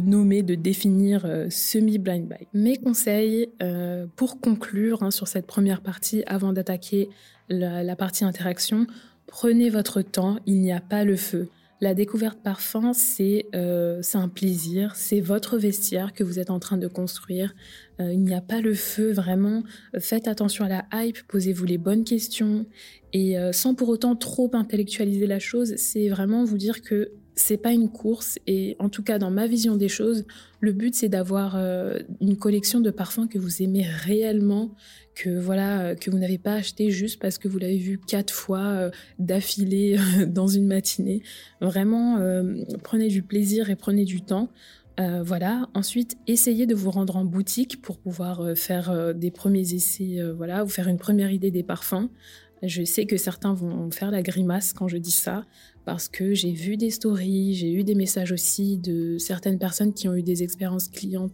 nommer, 0.01 0.43
de 0.43 0.57
définir 0.57 1.25
euh, 1.25 1.47
semi-blind 1.49 2.27
buy. 2.27 2.49
Mes 2.55 2.77
conseils 2.77 3.51
euh, 3.63 4.07
pour 4.17 4.41
conclure 4.41 5.05
hein, 5.05 5.13
sur 5.13 5.29
cette 5.29 5.47
première 5.47 5.81
partie 5.81 6.25
avant 6.27 6.53
d'attaquer 6.53 7.09
la 7.49 7.95
partie 7.95 8.25
interaction, 8.25 8.89
prenez 9.29 9.71
votre 9.71 10.03
temps, 10.03 10.39
il 10.45 10.61
n'y 10.61 10.73
a 10.73 10.81
pas 10.81 11.05
le 11.05 11.15
feu. 11.15 11.51
La 11.81 11.93
découverte 11.93 12.41
parfum, 12.43 12.93
euh, 13.21 13.99
c'est 14.01 14.19
un 14.19 14.29
plaisir, 14.29 14.95
c'est 14.95 15.21
votre 15.21 15.59
vestiaire 15.59 16.13
que 16.13 16.23
vous 16.23 16.39
êtes 16.39 16.51
en 16.51 16.61
train 16.61 16.79
de 16.79 16.87
construire. 16.87 17.55
Euh, 18.01 18.13
il 18.13 18.21
n'y 18.21 18.35
a 18.35 18.41
pas 18.41 18.61
le 18.61 18.75
feu, 18.75 19.13
vraiment. 19.13 19.65
Faites 19.99 20.29
attention 20.29 20.65
à 20.65 20.69
la 20.69 20.87
hype, 20.93 21.19
posez-vous 21.27 21.65
les 21.65 21.79
bonnes 21.79 22.05
questions 22.05 22.67
et 23.13 23.39
euh, 23.39 23.53
sans 23.53 23.75
pour 23.75 23.89
autant 23.89 24.17
trop 24.17 24.51
intellectualiser 24.55 25.27
la 25.27 25.39
chose, 25.39 25.75
c'est 25.77 26.09
vraiment 26.09 26.45
vous 26.45 26.59
dire 26.59 26.83
que 26.83 27.13
c'est 27.37 27.57
pas 27.57 27.73
une 27.73 27.89
course 27.89 28.39
et 28.47 28.77
en 28.79 28.89
tout 28.89 29.03
cas 29.03 29.19
dans 29.19 29.31
ma 29.31 29.47
vision 29.47 29.77
des 29.77 29.89
choses, 29.89 30.25
le 30.61 30.73
but 30.73 30.95
c'est 30.95 31.09
d'avoir 31.09 31.57
une 32.21 32.37
collection 32.37 32.81
de 32.81 32.91
parfums 32.91 33.29
que 33.29 33.39
vous 33.39 33.63
aimez 33.63 33.85
réellement, 33.85 34.75
que 35.15 35.39
voilà 35.39 35.81
euh, 35.81 35.95
que 35.95 36.11
vous 36.11 36.19
n'avez 36.19 36.39
pas 36.39 36.55
acheté 36.55 36.91
juste 36.91 37.21
parce 37.21 37.39
que 37.39 37.49
vous 37.49 37.59
l'avez 37.59 37.79
vu 37.79 37.99
quatre 37.99 38.33
fois 38.33 38.61
euh, 38.61 38.91
d'affilée 39.19 39.97
euh, 39.99 40.27
dans 40.27 40.47
une 40.47 40.67
matinée. 40.67 41.23
Vraiment, 41.61 42.19
prenez 42.83 43.09
du 43.09 43.23
plaisir 43.23 43.71
et 43.71 43.77
prenez 43.77 44.05
du 44.05 44.21
temps. 44.21 44.49
voilà. 44.99 45.69
Ensuite, 45.75 46.17
essayez 46.27 46.67
de 46.67 46.75
vous 46.75 46.91
rendre 46.91 47.17
en 47.17 47.25
boutique 47.25 47.81
pour 47.81 47.99
pouvoir 47.99 48.57
faire 48.57 49.15
des 49.15 49.31
premiers 49.31 49.75
essais. 49.75 50.19
voilà, 50.37 50.63
vous 50.63 50.71
faire 50.71 50.89
une 50.89 50.99
première 50.99 51.31
idée 51.31 51.51
des 51.51 51.63
parfums. 51.63 52.09
Je 52.63 52.85
sais 52.85 53.07
que 53.07 53.17
certains 53.17 53.55
vont 53.55 53.91
faire 53.91 54.11
la 54.11 54.23
grimace 54.23 54.73
quand 54.73 54.89
je 54.89 54.97
dis 54.97 55.11
ça, 55.11 55.45
parce 55.85 56.09
que 56.09 56.35
j'ai 56.35 56.53
vu 56.53 56.77
des 56.77 56.91
stories, 56.91 57.55
j'ai 57.55 57.73
eu 57.73 57.85
des 57.85 57.95
messages 57.95 58.33
aussi 58.33 58.79
de 58.79 59.19
certaines 59.19 59.59
personnes 59.59 59.93
qui 59.93 60.09
ont 60.09 60.15
eu 60.15 60.23
des 60.23 60.43
expériences 60.43 60.89
clientes 60.89 61.33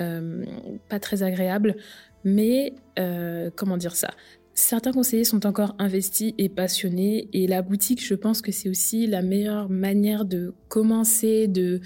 euh, 0.00 0.44
pas 0.88 0.98
très 0.98 1.22
agréables. 1.22 1.76
Mais 2.24 2.74
euh, 2.98 3.50
comment 3.54 3.76
dire 3.76 3.96
ça? 3.96 4.10
Certains 4.54 4.92
conseillers 4.92 5.24
sont 5.24 5.46
encore 5.46 5.74
investis 5.78 6.34
et 6.36 6.48
passionnés. 6.48 7.28
Et 7.32 7.46
la 7.46 7.62
boutique, 7.62 8.04
je 8.04 8.14
pense 8.14 8.42
que 8.42 8.52
c'est 8.52 8.68
aussi 8.68 9.06
la 9.06 9.22
meilleure 9.22 9.70
manière 9.70 10.24
de 10.24 10.54
commencer, 10.68 11.46
de, 11.46 11.80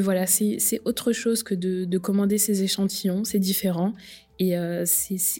voilà, 0.00 0.26
c'est 0.26 0.80
autre 0.84 1.12
chose 1.12 1.42
que 1.42 1.54
de, 1.54 1.84
de 1.84 1.98
commander 1.98 2.38
ces 2.38 2.62
échantillons, 2.62 3.24
c'est 3.24 3.38
différent 3.38 3.94
et 4.40 4.58
euh, 4.58 4.84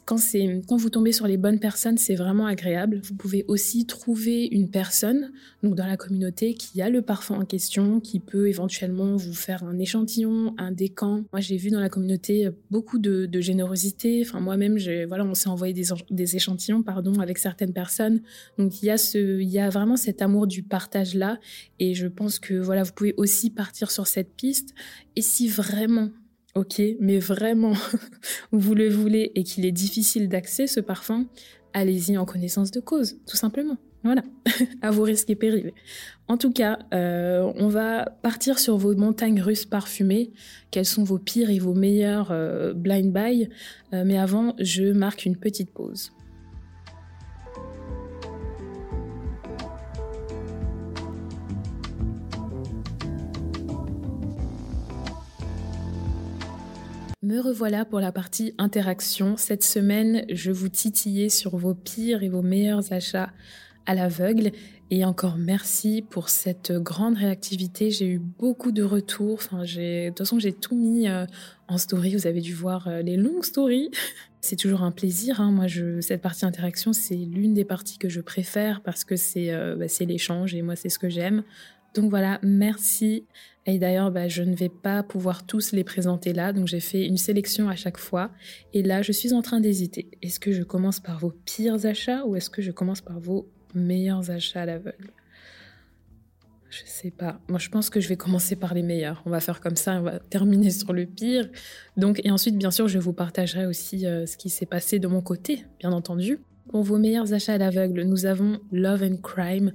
quand, 0.05 0.77
vous 0.77 0.91
tombez 0.91 1.13
sur 1.13 1.27
les 1.27 1.37
bonnes 1.37 1.59
personnes, 1.59 1.99
c'est 1.99 2.15
vraiment 2.15 2.47
agréable. 2.47 3.01
Vous 3.03 3.15
pouvez 3.15 3.45
aussi 3.49 3.87
trouver 3.87 4.47
une 4.47 4.71
personne 4.71 5.33
donc 5.65 5.75
dans 5.75 5.87
la 5.87 5.97
communauté 5.97 6.55
qui 6.55 6.81
a 6.81 6.91
le 6.91 7.03
parfum 7.03 7.41
en 7.41 7.45
question, 7.45 7.99
qui 7.99 8.21
peut 8.21 8.49
éventuellement 8.49 9.17
vous 9.17 9.35
faire 9.35 9.65
un 9.65 9.79
échantillon, 9.79 10.55
un 10.59 10.71
décan. 10.71 11.25
Moi, 11.33 11.41
j'ai 11.41 11.57
vu 11.57 11.71
dans 11.71 11.81
la 11.81 11.89
communauté 11.89 12.49
beaucoup 12.71 12.99
de, 12.99 13.29
générosité. 13.41 14.23
Enfin, 14.25 14.41
moi-même, 14.41 14.79
voilà, 15.09 15.25
on 15.25 15.35
s'est 15.35 15.49
envoyé 15.49 15.75
des, 15.75 16.37
échantillons, 16.37 16.83
pardon, 16.83 17.19
avec 17.19 17.39
certaines 17.39 17.73
personnes. 17.73 18.21
Donc, 18.59 18.83
il 18.83 18.87
y 18.87 18.91
a 18.91 18.97
il 19.15 19.49
y 19.49 19.59
a 19.59 19.71
vraiment 19.71 19.97
cet 19.97 20.23
amour 20.23 20.47
du 20.47 20.63
partage 20.63 21.15
là. 21.15 21.39
Et 21.81 21.95
je 21.95 22.07
pense 22.07 22.39
que 22.39 22.55
voilà, 22.55 22.85
vous 22.85 22.93
pouvez 22.93 23.15
aussi 23.17 23.51
partir 23.51 23.91
sur 23.91 24.07
cette 24.07 24.35
piste. 24.35 24.75
Et 25.17 25.23
si 25.23 25.49
vraiment 25.49 26.11
ok, 26.55 26.83
mais 27.01 27.19
vraiment, 27.19 27.75
vous 28.53 28.75
le 28.75 28.89
voulez 28.89 29.33
et 29.35 29.45
qu'il 29.45 29.65
est 29.65 29.73
difficile 29.73 30.29
d'accès 30.29 30.67
ce 30.67 30.81
parfum, 30.81 31.27
allez-y 31.73 32.17
en 32.17 32.25
connaissance 32.25 32.71
de 32.71 32.81
cause, 32.81 33.19
tout 33.27 33.37
simplement. 33.37 33.77
Voilà, 34.05 34.23
à 34.83 34.91
vos 34.91 35.03
risques 35.03 35.31
et 35.31 35.35
périls. 35.35 35.73
En 36.29 36.37
tout 36.37 36.53
cas, 36.53 36.79
euh, 36.93 37.51
on 37.57 37.69
va 37.69 38.05
partir 38.23 38.59
sur 38.59 38.77
vos 38.77 38.95
montagnes 38.95 39.41
russes 39.41 39.65
parfumées. 39.65 40.31
Quels 40.71 40.85
sont 40.85 41.05
vos 41.05 41.19
pires 41.19 41.49
et 41.49 41.59
vos 41.59 41.73
meilleurs 41.73 42.31
euh, 42.31 42.75
blind 42.75 43.13
buy 43.13 43.49
euh, 43.95 44.05
Mais 44.05 44.19
avant, 44.19 44.55
je 44.59 44.93
marque 44.93 45.25
une 45.25 45.37
petite 45.37 45.71
pause. 45.71 46.13
Me 57.25 57.41
revoilà 57.41 57.87
pour 57.87 58.01
la 58.01 58.13
partie 58.13 58.53
interaction. 58.59 59.39
Cette 59.39 59.65
semaine, 59.65 60.27
je 60.29 60.53
vous 60.53 60.69
titillais 60.69 61.31
sur 61.31 61.57
vos 61.57 61.73
pires 61.73 62.23
et 62.23 62.29
vos 62.29 62.43
meilleurs 62.43 62.93
achats 62.93 63.31
à 63.87 63.95
l'aveugle. 63.95 64.51
Et 64.91 65.07
encore 65.07 65.39
merci 65.39 66.05
pour 66.11 66.29
cette 66.29 66.71
grande 66.73 67.17
réactivité. 67.17 67.91
J'ai 67.91 68.09
eu 68.09 68.19
beaucoup 68.19 68.73
de 68.73 68.83
retours. 68.83 69.39
Enfin, 69.41 69.63
de 69.63 70.09
toute 70.09 70.19
façon, 70.19 70.39
j'ai 70.39 70.53
tout 70.53 70.77
mis 70.77 71.09
euh, 71.09 71.25
en 71.67 71.79
story. 71.79 72.15
Vous 72.15 72.27
avez 72.27 72.43
dû 72.43 72.53
voir 72.53 72.89
euh, 72.89 73.01
les 73.01 73.17
longues 73.17 73.45
stories. 73.45 73.91
C'est 74.43 74.57
toujours 74.57 74.83
un 74.83 74.91
plaisir. 74.91 75.41
Hein. 75.41 75.51
Moi, 75.51 75.67
je, 75.67 76.03
cette 76.03 76.21
partie 76.21 76.45
interaction, 76.45 76.93
c'est 76.93 77.17
l'une 77.17 77.55
des 77.55 77.65
parties 77.65 77.97
que 77.97 78.11
je 78.11 78.21
préfère 78.21 78.83
parce 78.83 79.03
que 79.03 79.17
c'est, 79.17 79.51
euh, 79.51 79.75
bah, 79.75 79.89
c'est 79.89 80.05
l'échange 80.05 80.55
et 80.55 80.61
moi, 80.61 80.77
c'est 80.77 80.91
ce 80.91 80.99
que 80.99 81.09
j'aime. 81.09 81.45
Donc 81.95 82.11
voilà, 82.11 82.41
merci. 82.43 83.25
Et 83.67 83.79
d'ailleurs, 83.79 84.11
bah, 84.11 84.29
je 84.29 84.43
ne 84.43 84.55
vais 84.55 84.69
pas 84.69 85.03
pouvoir 85.03 85.47
tous 85.47 85.73
les 85.73 85.85
présenter 85.85 86.33
là, 86.33 86.53
donc 86.53 86.67
j'ai 86.67 86.81
fait 86.81 87.07
une 87.07 87.17
sélection 87.17 87.69
à 87.69 87.77
chaque 87.77 87.97
fois. 87.97 88.31
Et 88.73 88.83
là, 88.83 89.01
je 89.01 89.13
suis 89.13 89.33
en 89.33 89.43
train 89.43 89.61
d'hésiter. 89.61 90.11
Est-ce 90.21 90.39
que 90.39 90.53
je 90.53 90.63
commence 90.63 91.01
par 91.01 91.19
vos 91.19 91.33
pires 91.45 91.87
achats 91.87 92.27
ou 92.27 92.37
est-ce 92.37 92.51
que 92.51 92.61
je 92.61 92.73
commence 92.73 93.01
par 93.01 93.21
vos 93.21 93.49
meilleurs 93.75 94.31
achats 94.31 94.63
à 94.63 94.67
l'aveugle? 94.67 95.13
Je 96.69 96.83
sais 96.85 97.13
pas. 97.13 97.41
Moi, 97.49 97.61
je 97.61 97.69
pense 97.69 97.89
que 97.89 98.01
je 98.01 98.09
vais 98.09 98.17
commencer 98.17 98.57
par 98.57 98.75
les 98.75 98.83
meilleurs. 98.83 99.23
On 99.27 99.31
va 99.31 99.39
faire 99.39 99.61
comme 99.61 99.77
ça, 99.77 99.93
on 100.01 100.03
va 100.03 100.19
terminer 100.19 100.71
sur 100.71 100.93
le 100.93 101.07
pire. 101.07 101.49
Donc, 101.97 102.21
et 102.25 102.33
ensuite, 102.33 102.59
bien 102.59 102.73
sûr, 102.73 102.89
je 102.89 102.99
vous 102.99 103.13
partagerai 103.13 103.65
aussi 103.65 104.07
euh, 104.07 104.27
ce 104.27 104.37
qui 104.37 104.51
s'est 104.51 104.67
passé 104.67 104.99
de 104.99 105.07
mon 105.07 105.23
côté, 105.23 105.65
bien 105.79 105.93
entendu. 105.93 106.41
Pour 106.69 106.83
vos 106.83 106.99
meilleurs 106.99 107.33
achats 107.33 107.55
à 107.55 107.59
l'aveugle, 107.59 108.03
nous 108.03 108.27
avons 108.27 108.59
Love 108.73 109.05
and 109.05 109.17
Crime 109.23 109.73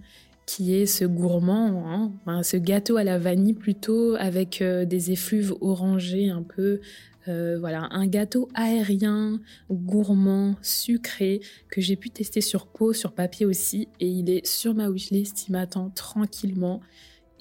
qui 0.50 0.74
est 0.74 0.88
ce 0.88 1.06
gourmand, 1.06 2.12
hein, 2.25 2.41
ce 2.41 2.58
gâteau 2.58 2.98
à 2.98 3.03
la 3.03 3.20
vanille 3.20 3.53
plutôt 3.53 4.15
avec 4.15 4.63
euh, 4.63 4.84
des 4.84 5.12
effluves 5.12 5.53
orangés 5.62 6.29
un 6.29 6.41
peu. 6.41 6.79
Euh, 7.27 7.60
voilà, 7.60 7.88
un 7.91 8.08
gâteau 8.08 8.50
aérien, 8.56 9.39
gourmand, 9.70 10.56
sucré, 10.63 11.41
que 11.70 11.82
j'ai 11.82 11.96
pu 11.96 12.10
tester 12.10 12.41
sur 12.41 12.65
peau, 12.65 12.94
sur 12.94 13.12
papier 13.12 13.46
aussi, 13.46 13.89
et 14.00 14.08
il 14.08 14.32
est 14.32 14.44
sur 14.44 14.74
ma 14.74 14.89
wishlist, 14.89 15.48
il 15.48 15.51
m'attend 15.51 15.91
tranquillement, 15.91 16.82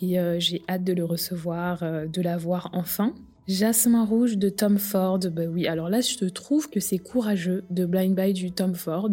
et 0.03 0.21
euh, 0.21 0.38
j'ai 0.38 0.61
hâte 0.69 0.85
de 0.85 0.93
le 0.93 1.07
recevoir, 1.07 1.83
de 1.83 2.21
l'avoir 2.21 2.69
enfin. 2.75 3.15
Jasmin 3.47 4.05
rouge 4.05 4.37
de 4.37 4.50
Tom 4.50 4.77
Ford, 4.77 5.21
bah 5.33 5.45
oui, 5.50 5.67
alors 5.67 5.88
là 5.88 6.03
je 6.03 6.27
trouve 6.27 6.69
que 6.69 6.81
c'est 6.81 6.99
courageux 6.99 7.65
de 7.71 7.87
Blind 7.87 8.15
Buy 8.15 8.35
du 8.35 8.53
Tom 8.53 8.75
Ford, 8.75 9.12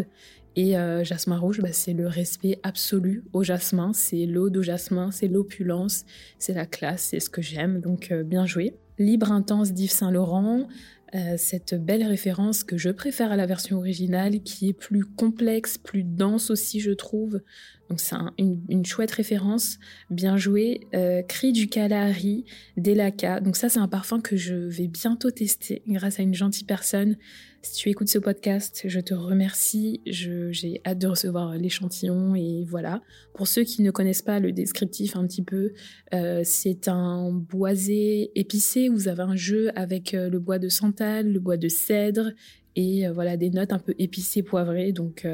et 0.56 0.78
euh, 0.78 1.04
jasmin 1.04 1.38
rouge, 1.38 1.60
bah, 1.62 1.70
c'est 1.72 1.94
le 1.94 2.08
respect 2.08 2.60
absolu 2.64 3.24
au 3.34 3.44
jasmin, 3.44 3.92
c'est 3.94 4.26
l'eau 4.26 4.50
de 4.50 4.62
jasmin, 4.62 5.12
c'est 5.12 5.28
l'opulence, 5.28 6.06
c'est 6.40 6.54
la 6.54 6.66
classe, 6.66 7.08
c'est 7.12 7.20
ce 7.20 7.30
que 7.30 7.42
j'aime, 7.42 7.82
donc 7.82 8.12
euh, 8.12 8.24
bien 8.24 8.46
joué. 8.46 8.74
Libre 8.98 9.32
intense 9.32 9.74
d'Yves 9.74 9.92
Saint 9.92 10.12
Laurent, 10.12 10.70
euh, 11.14 11.36
cette 11.38 11.76
belle 11.76 12.04
référence 12.04 12.64
que 12.64 12.78
je 12.78 12.90
préfère 12.90 13.34
à 13.34 13.36
la 13.36 13.46
version 13.46 13.78
originale, 13.78 14.42
qui 14.44 14.70
est 14.70 14.74
plus 14.74 15.04
complexe, 15.04 15.78
plus 15.78 16.04
dense 16.04 16.50
aussi, 16.50 16.80
je 16.80 16.92
trouve. 16.92 17.42
Donc 17.90 18.00
c'est 18.00 18.16
une, 18.40 18.86
chouette 18.86 19.12
référence, 19.12 19.78
bien 20.10 20.38
joué. 20.38 20.88
Cri 21.28 21.52
du 21.52 21.68
Kalahari, 21.68 22.46
Delaka. 22.78 23.42
Donc 23.42 23.58
ça 23.58 23.70
c'est 23.70 23.80
un 23.80 23.88
parfum 23.88 24.22
que 24.22 24.36
je 24.36 24.56
vais 24.56 24.88
bientôt 24.88 25.30
tester 25.30 25.84
grâce 25.88 26.20
à 26.20 26.24
une 26.24 26.34
gentille 26.34 26.66
personne. 26.66 27.16
Si 27.65 27.74
tu 27.74 27.89
écoutes 27.89 28.10
ce 28.10 28.19
podcast, 28.19 28.84
je 28.86 29.00
te 29.00 29.15
remercie. 29.15 30.00
J'ai 30.05 30.81
hâte 30.86 31.00
de 31.00 31.07
recevoir 31.07 31.55
l'échantillon 31.55 32.36
et 32.36 32.63
voilà. 32.63 33.01
Pour 33.34 33.48
ceux 33.48 33.63
qui 33.63 33.81
ne 33.81 33.89
connaissent 33.89 34.22
pas 34.22 34.39
le 34.39 34.51
descriptif 34.51 35.15
un 35.15 35.25
petit 35.25 35.41
peu, 35.41 35.74
euh, 36.13 36.41
c'est 36.43 36.88
un 36.88 37.31
boisé 37.31 38.29
épicé. 38.36 38.88
Vous 38.88 39.07
avez 39.07 39.24
un 39.24 39.36
jeu 39.36 39.72
avec 39.75 40.13
euh, 40.13 40.29
le 40.29 40.38
bois 40.38 40.60
de 40.60 40.69
santal, 40.69 41.31
le 41.31 41.39
bois 41.39 41.57
de 41.57 41.67
cèdre 41.67 42.34
et 42.75 43.07
euh, 43.07 43.12
voilà 43.12 43.36
des 43.36 43.50
notes 43.50 43.74
un 43.74 43.79
peu 43.79 43.95
épicées 43.98 44.43
poivrées. 44.43 44.91
Donc 44.91 45.27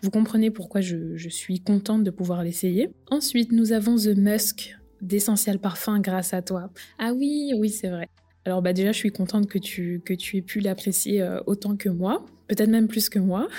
vous 0.00 0.10
comprenez 0.10 0.50
pourquoi 0.50 0.80
je, 0.80 1.14
je 1.14 1.28
suis 1.28 1.60
contente 1.60 2.04
de 2.04 2.10
pouvoir 2.10 2.42
l'essayer. 2.42 2.88
Ensuite, 3.10 3.52
nous 3.52 3.72
avons 3.72 3.96
The 3.96 4.16
Musk 4.16 4.74
d'Essentiel 5.02 5.58
Parfum 5.58 6.00
grâce 6.00 6.32
à 6.32 6.40
toi. 6.40 6.70
Ah 6.98 7.12
oui, 7.12 7.52
oui, 7.54 7.68
c'est 7.68 7.90
vrai. 7.90 8.08
Alors 8.46 8.62
bah 8.62 8.72
déjà, 8.72 8.92
je 8.92 8.98
suis 8.98 9.10
contente 9.10 9.48
que 9.48 9.58
tu, 9.58 10.00
que 10.04 10.14
tu 10.14 10.36
aies 10.36 10.42
pu 10.42 10.60
l'apprécier 10.60 11.20
euh, 11.20 11.40
autant 11.46 11.76
que 11.76 11.88
moi, 11.88 12.24
peut-être 12.46 12.70
même 12.70 12.88
plus 12.88 13.10
que 13.10 13.18
moi. 13.18 13.48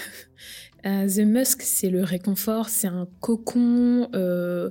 Euh, 0.85 1.07
The 1.07 1.25
Musk, 1.25 1.63
c'est 1.63 1.89
le 1.89 2.03
réconfort, 2.03 2.69
c'est 2.69 2.87
un 2.87 3.09
cocon, 3.19 4.07
euh, 4.13 4.69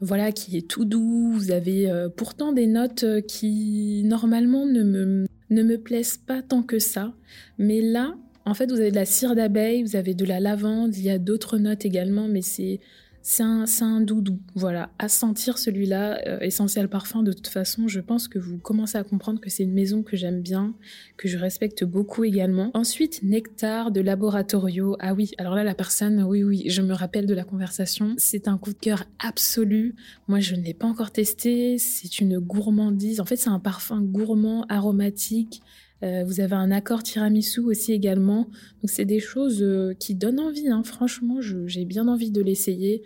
voilà, 0.00 0.32
qui 0.32 0.56
est 0.56 0.66
tout 0.66 0.86
doux. 0.86 1.32
Vous 1.34 1.52
avez 1.52 1.92
pourtant 2.16 2.52
des 2.52 2.66
notes 2.66 3.04
qui 3.28 4.02
normalement 4.04 4.64
ne 4.64 4.82
me, 4.82 5.26
ne 5.50 5.62
me 5.62 5.76
plaisent 5.76 6.16
pas 6.16 6.40
tant 6.40 6.62
que 6.62 6.78
ça, 6.78 7.12
mais 7.58 7.82
là, 7.82 8.16
en 8.46 8.54
fait, 8.54 8.72
vous 8.72 8.80
avez 8.80 8.90
de 8.90 8.96
la 8.96 9.04
cire 9.04 9.36
d'abeille, 9.36 9.82
vous 9.82 9.96
avez 9.96 10.14
de 10.14 10.24
la 10.24 10.40
lavande, 10.40 10.96
il 10.96 11.04
y 11.04 11.10
a 11.10 11.18
d'autres 11.18 11.58
notes 11.58 11.84
également, 11.84 12.26
mais 12.26 12.42
c'est 12.42 12.80
c'est 13.26 13.42
un, 13.42 14.00
doudou. 14.02 14.38
Voilà, 14.54 14.90
à 14.98 15.08
sentir 15.08 15.56
celui-là, 15.56 16.20
euh, 16.26 16.38
Essentiel 16.40 16.88
Parfum, 16.88 17.22
de 17.22 17.32
toute 17.32 17.46
façon, 17.46 17.88
je 17.88 18.00
pense 18.00 18.28
que 18.28 18.38
vous 18.38 18.58
commencez 18.58 18.98
à 18.98 19.02
comprendre 19.02 19.40
que 19.40 19.48
c'est 19.48 19.62
une 19.62 19.72
maison 19.72 20.02
que 20.02 20.14
j'aime 20.14 20.42
bien, 20.42 20.74
que 21.16 21.26
je 21.26 21.38
respecte 21.38 21.84
beaucoup 21.84 22.24
également. 22.24 22.70
Ensuite, 22.74 23.22
Nectar 23.22 23.92
de 23.92 24.02
Laboratorio. 24.02 24.96
Ah 25.00 25.14
oui, 25.14 25.30
alors 25.38 25.54
là, 25.54 25.64
la 25.64 25.74
personne, 25.74 26.22
oui, 26.22 26.44
oui, 26.44 26.64
je 26.66 26.82
me 26.82 26.92
rappelle 26.92 27.24
de 27.24 27.32
la 27.32 27.44
conversation. 27.44 28.14
C'est 28.18 28.46
un 28.46 28.58
coup 28.58 28.74
de 28.74 28.78
cœur 28.78 29.04
absolu. 29.18 29.94
Moi, 30.28 30.40
je 30.40 30.54
ne 30.54 30.60
l'ai 30.60 30.74
pas 30.74 30.86
encore 30.86 31.10
testé. 31.10 31.78
C'est 31.78 32.20
une 32.20 32.38
gourmandise. 32.38 33.20
En 33.20 33.24
fait, 33.24 33.36
c'est 33.36 33.48
un 33.48 33.58
parfum 33.58 34.02
gourmand, 34.02 34.66
aromatique, 34.68 35.62
euh, 36.04 36.24
vous 36.24 36.40
avez 36.40 36.54
un 36.54 36.70
accord 36.70 37.02
tiramisu 37.02 37.60
aussi 37.60 37.92
également. 37.92 38.48
Donc 38.82 38.90
c'est 38.90 39.04
des 39.04 39.20
choses 39.20 39.62
euh, 39.62 39.94
qui 39.98 40.14
donnent 40.14 40.40
envie. 40.40 40.68
Hein. 40.68 40.82
Franchement, 40.84 41.40
j'ai 41.40 41.84
bien 41.84 42.08
envie 42.08 42.30
de 42.30 42.42
l'essayer. 42.42 43.02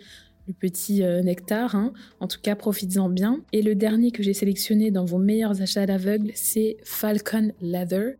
Le 0.47 0.53
petit 0.53 1.03
euh, 1.03 1.21
nectar, 1.21 1.75
hein. 1.75 1.93
en 2.19 2.27
tout 2.27 2.39
cas, 2.41 2.55
profites-en 2.55 3.09
bien. 3.09 3.41
Et 3.53 3.61
le 3.61 3.75
dernier 3.75 4.11
que 4.11 4.23
j'ai 4.23 4.33
sélectionné 4.33 4.89
dans 4.89 5.05
vos 5.05 5.19
meilleurs 5.19 5.61
achats 5.61 5.83
à 5.83 5.85
l'aveugle, 5.85 6.31
c'est 6.33 6.77
Falcon 6.83 7.51
Leather. 7.61 8.15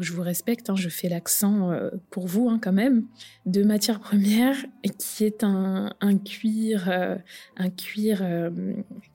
je 0.00 0.12
vous 0.12 0.20
respecte, 0.20 0.68
hein, 0.68 0.76
je 0.76 0.90
fais 0.90 1.08
l'accent 1.08 1.72
pour 2.10 2.26
vous 2.26 2.58
quand 2.60 2.74
même, 2.74 3.06
de 3.46 3.64
matière 3.64 4.00
première, 4.00 4.54
qui 4.98 5.24
est 5.24 5.42
un, 5.44 5.88
cuir, 6.22 6.90
un 7.56 7.70
cuir 7.70 8.22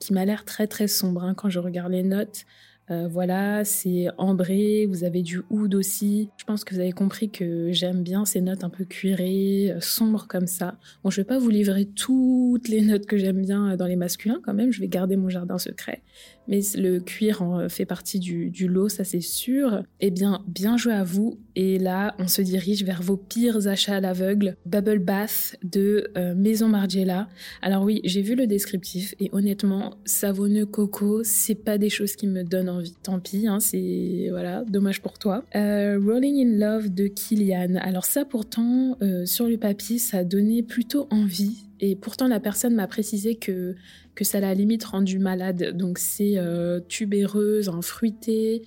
qui 0.00 0.12
m'a 0.12 0.24
l'air 0.24 0.44
très 0.44 0.66
très 0.66 0.88
sombre 0.88 1.32
quand 1.36 1.50
je 1.50 1.60
regarde 1.60 1.92
les 1.92 2.02
notes. 2.02 2.44
Euh, 2.90 3.06
voilà, 3.06 3.64
c'est 3.64 4.08
ambré, 4.16 4.86
vous 4.86 5.04
avez 5.04 5.22
du 5.22 5.42
oud 5.50 5.74
aussi. 5.74 6.30
Je 6.38 6.44
pense 6.44 6.64
que 6.64 6.74
vous 6.74 6.80
avez 6.80 6.92
compris 6.92 7.30
que 7.30 7.70
j'aime 7.70 8.02
bien 8.02 8.24
ces 8.24 8.40
notes 8.40 8.64
un 8.64 8.70
peu 8.70 8.84
cuirées, 8.84 9.72
euh, 9.72 9.80
sombres 9.80 10.26
comme 10.26 10.46
ça. 10.46 10.78
Bon, 11.04 11.10
je 11.10 11.20
vais 11.20 11.26
pas 11.26 11.38
vous 11.38 11.50
livrer 11.50 11.84
toutes 11.84 12.68
les 12.68 12.80
notes 12.80 13.06
que 13.06 13.18
j'aime 13.18 13.42
bien 13.42 13.76
dans 13.76 13.86
les 13.86 13.96
masculins 13.96 14.40
quand 14.42 14.54
même, 14.54 14.72
je 14.72 14.80
vais 14.80 14.88
garder 14.88 15.16
mon 15.16 15.28
jardin 15.28 15.58
secret. 15.58 16.02
Mais 16.48 16.60
le 16.76 17.00
cuir 17.00 17.42
en 17.42 17.68
fait 17.68 17.84
partie 17.84 18.18
du, 18.18 18.50
lot, 18.68 18.88
ça 18.88 19.04
c'est 19.04 19.20
sûr. 19.20 19.82
Eh 20.00 20.10
bien, 20.10 20.42
bien 20.46 20.76
joué 20.76 20.92
à 20.92 21.04
vous. 21.04 21.38
Et 21.54 21.78
là, 21.78 22.14
on 22.18 22.28
se 22.28 22.42
dirige 22.42 22.84
vers 22.84 23.02
vos 23.02 23.16
pires 23.16 23.66
achats 23.68 23.96
à 23.96 24.00
l'aveugle. 24.00 24.56
Bubble 24.66 25.00
Bath 25.00 25.56
de 25.62 26.10
Maison 26.36 26.68
Margiela. 26.68 27.28
Alors 27.62 27.84
oui, 27.84 28.00
j'ai 28.04 28.22
vu 28.22 28.34
le 28.34 28.46
descriptif 28.46 29.14
et 29.20 29.28
honnêtement, 29.32 29.94
savonneux 30.04 30.66
coco, 30.66 31.22
c'est 31.24 31.54
pas 31.54 31.78
des 31.78 31.90
choses 31.90 32.16
qui 32.16 32.26
me 32.26 32.44
donnent 32.44 32.68
envie. 32.68 32.94
Tant 33.02 33.20
pis, 33.20 33.46
hein, 33.46 33.60
c'est 33.60 34.28
voilà, 34.30 34.64
dommage 34.64 35.00
pour 35.00 35.18
toi. 35.18 35.44
Euh, 35.54 35.98
Rolling 36.02 36.46
in 36.46 36.58
Love 36.58 36.88
de 36.94 37.06
Kilian. 37.06 37.76
Alors 37.76 38.04
ça 38.04 38.24
pourtant, 38.24 38.96
euh, 39.02 39.26
sur 39.26 39.46
le 39.46 39.58
papier, 39.58 39.98
ça 39.98 40.24
donnait 40.24 40.62
plutôt 40.62 41.06
envie. 41.10 41.67
Et 41.80 41.96
pourtant, 41.96 42.28
la 42.28 42.40
personne 42.40 42.74
m'a 42.74 42.86
précisé 42.86 43.36
que, 43.36 43.74
que 44.14 44.24
ça 44.24 44.40
l'a 44.40 44.54
limite 44.54 44.84
rendu 44.84 45.18
malade. 45.18 45.76
Donc, 45.76 45.98
c'est 45.98 46.34
euh, 46.36 46.80
tubéreuse, 46.88 47.68
en 47.68 47.82
fruité, 47.82 48.62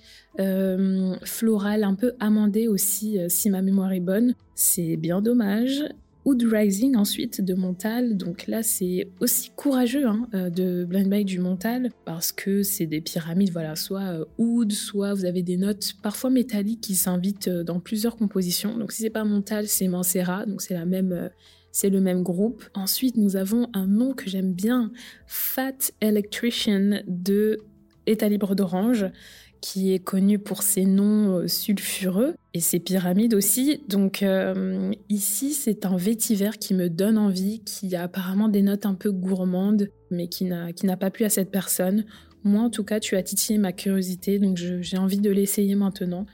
floral, 1.24 1.84
un 1.84 1.94
peu 1.94 2.12
amandé 2.20 2.68
aussi, 2.68 3.18
si 3.28 3.50
ma 3.50 3.62
mémoire 3.62 3.92
est 3.92 4.00
bonne. 4.00 4.34
C'est 4.54 4.96
bien 4.96 5.20
dommage. 5.20 5.84
Oud 6.24 6.42
Rising 6.42 6.96
ensuite 6.96 7.40
de 7.40 7.54
Montal. 7.54 8.16
Donc 8.16 8.46
là, 8.46 8.62
c'est 8.62 9.08
aussi 9.20 9.50
courageux 9.56 10.06
hein, 10.06 10.28
euh, 10.34 10.50
de 10.50 10.84
Blind 10.84 11.08
Bike 11.08 11.26
du 11.26 11.40
Montal 11.40 11.90
parce 12.04 12.30
que 12.30 12.62
c'est 12.62 12.86
des 12.86 13.00
pyramides, 13.00 13.50
voilà, 13.50 13.74
soit 13.74 14.02
euh, 14.02 14.24
Oud, 14.38 14.72
soit 14.72 15.14
vous 15.14 15.24
avez 15.24 15.42
des 15.42 15.56
notes 15.56 15.94
parfois 16.02 16.30
métalliques 16.30 16.80
qui 16.80 16.94
s'invitent 16.94 17.48
euh, 17.48 17.64
dans 17.64 17.80
plusieurs 17.80 18.16
compositions. 18.16 18.78
Donc 18.78 18.92
si 18.92 19.02
c'est 19.02 19.10
pas 19.10 19.24
Montal, 19.24 19.66
c'est 19.66 19.88
Mancera, 19.88 20.46
donc 20.46 20.62
c'est 20.62 20.74
la 20.74 20.84
même. 20.84 21.30
C'est 21.72 21.90
le 21.90 22.00
même 22.00 22.22
groupe. 22.22 22.64
Ensuite, 22.74 23.16
nous 23.16 23.36
avons 23.36 23.68
un 23.72 23.86
nom 23.86 24.12
que 24.12 24.30
j'aime 24.30 24.52
bien, 24.52 24.92
Fat 25.26 25.90
Electrician 26.00 27.02
de 27.06 27.58
État 28.06 28.28
libre 28.28 28.54
d'Orange 28.54 29.06
qui 29.62 29.94
est 29.94 30.00
connu 30.00 30.40
pour 30.40 30.62
ses 30.62 30.84
noms 30.84 31.38
euh, 31.38 31.48
sulfureux 31.48 32.34
et 32.52 32.60
ses 32.60 32.80
pyramides 32.80 33.32
aussi. 33.32 33.80
Donc 33.88 34.22
euh, 34.22 34.90
ici, 35.08 35.52
c'est 35.52 35.86
un 35.86 35.96
vétiver 35.96 36.50
qui 36.58 36.74
me 36.74 36.90
donne 36.90 37.16
envie, 37.16 37.60
qui 37.60 37.94
a 37.94 38.02
apparemment 38.02 38.48
des 38.48 38.60
notes 38.60 38.84
un 38.84 38.94
peu 38.94 39.12
gourmandes, 39.12 39.88
mais 40.10 40.26
qui 40.26 40.44
n'a 40.44 40.96
pas 40.98 41.10
plu 41.10 41.24
à 41.24 41.30
cette 41.30 41.50
personne. 41.50 42.04
Moi, 42.44 42.60
en 42.60 42.70
tout 42.70 42.82
cas, 42.82 42.98
tu 42.98 43.14
as 43.16 43.22
titillé 43.22 43.56
ma 43.56 43.72
curiosité, 43.72 44.40
donc 44.40 44.56
j'ai 44.56 44.98
envie 44.98 45.20
de 45.20 45.30
l'essayer 45.30 45.76
maintenant. 45.76 46.26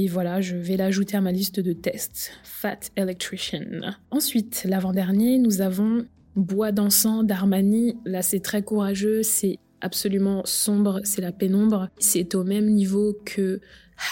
Et 0.00 0.06
voilà, 0.06 0.40
je 0.40 0.54
vais 0.54 0.76
l'ajouter 0.76 1.16
à 1.16 1.20
ma 1.20 1.32
liste 1.32 1.58
de 1.58 1.72
tests. 1.72 2.30
Fat 2.44 2.78
Electrician. 2.94 3.96
Ensuite, 4.12 4.64
l'avant-dernier, 4.64 5.38
nous 5.38 5.60
avons 5.60 6.06
Bois 6.36 6.70
d'encens 6.70 7.24
d'Armani. 7.24 7.96
Là, 8.04 8.22
c'est 8.22 8.38
très 8.38 8.62
courageux, 8.62 9.24
c'est 9.24 9.58
absolument 9.80 10.42
sombre, 10.44 11.00
c'est 11.02 11.20
la 11.20 11.32
pénombre. 11.32 11.88
C'est 11.98 12.36
au 12.36 12.44
même 12.44 12.66
niveau 12.66 13.18
que 13.24 13.60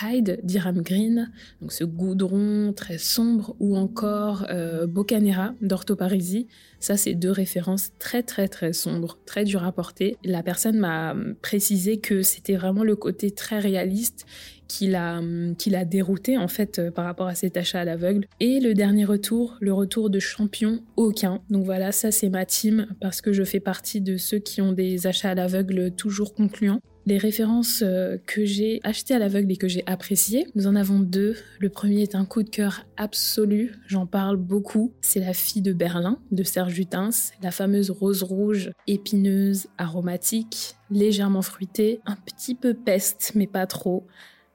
Hyde 0.02 0.40
d'Iram 0.42 0.82
Green, 0.82 1.30
donc 1.60 1.70
ce 1.70 1.84
goudron 1.84 2.72
très 2.72 2.98
sombre, 2.98 3.54
ou 3.60 3.76
encore 3.76 4.44
euh, 4.50 4.86
Bocanera 4.86 5.54
d'Ortho 5.60 5.94
Parisi. 5.94 6.48
Ça, 6.80 6.96
c'est 6.96 7.14
deux 7.14 7.30
références 7.30 7.92
très 7.98 8.22
très 8.24 8.48
très 8.48 8.72
sombres, 8.72 9.18
très 9.24 9.44
dures 9.44 9.64
à 9.64 9.72
porter. 9.72 10.16
La 10.24 10.42
personne 10.42 10.78
m'a 10.78 11.14
précisé 11.40 11.98
que 11.98 12.22
c'était 12.22 12.56
vraiment 12.56 12.82
le 12.82 12.96
côté 12.96 13.30
très 13.30 13.60
réaliste 13.60 14.26
qui 14.68 14.88
l'a 14.88 15.84
dérouté 15.84 16.38
en 16.38 16.48
fait 16.48 16.78
euh, 16.78 16.90
par 16.90 17.04
rapport 17.04 17.26
à 17.26 17.34
cet 17.34 17.56
achat 17.56 17.80
à 17.80 17.84
l'aveugle. 17.84 18.26
Et 18.40 18.60
le 18.60 18.74
dernier 18.74 19.04
retour, 19.04 19.56
le 19.60 19.72
retour 19.72 20.10
de 20.10 20.18
champion, 20.18 20.82
aucun. 20.96 21.40
Donc 21.50 21.64
voilà, 21.64 21.92
ça 21.92 22.10
c'est 22.10 22.28
ma 22.28 22.44
team 22.44 22.86
parce 23.00 23.20
que 23.20 23.32
je 23.32 23.44
fais 23.44 23.60
partie 23.60 24.00
de 24.00 24.16
ceux 24.16 24.38
qui 24.38 24.60
ont 24.60 24.72
des 24.72 25.06
achats 25.06 25.30
à 25.30 25.34
l'aveugle 25.34 25.90
toujours 25.92 26.34
concluants. 26.34 26.80
Les 27.08 27.18
références 27.18 27.84
euh, 27.86 28.16
que 28.26 28.44
j'ai 28.44 28.80
achetées 28.82 29.14
à 29.14 29.20
l'aveugle 29.20 29.52
et 29.52 29.56
que 29.56 29.68
j'ai 29.68 29.84
appréciées, 29.86 30.48
nous 30.56 30.66
en 30.66 30.74
avons 30.74 30.98
deux. 30.98 31.36
Le 31.60 31.68
premier 31.68 32.02
est 32.02 32.16
un 32.16 32.24
coup 32.24 32.42
de 32.42 32.50
cœur 32.50 32.84
absolu, 32.96 33.76
j'en 33.86 34.06
parle 34.06 34.36
beaucoup. 34.36 34.92
C'est 35.02 35.20
La 35.20 35.32
fille 35.32 35.62
de 35.62 35.72
Berlin 35.72 36.18
de 36.32 36.42
Serge 36.42 36.72
Jutens, 36.72 37.30
la 37.44 37.52
fameuse 37.52 37.92
rose 37.92 38.24
rouge, 38.24 38.72
épineuse, 38.88 39.68
aromatique, 39.78 40.74
légèrement 40.90 41.42
fruitée, 41.42 42.00
un 42.06 42.16
petit 42.16 42.56
peu 42.56 42.74
peste, 42.74 43.32
mais 43.36 43.46
pas 43.46 43.66
trop. 43.66 44.04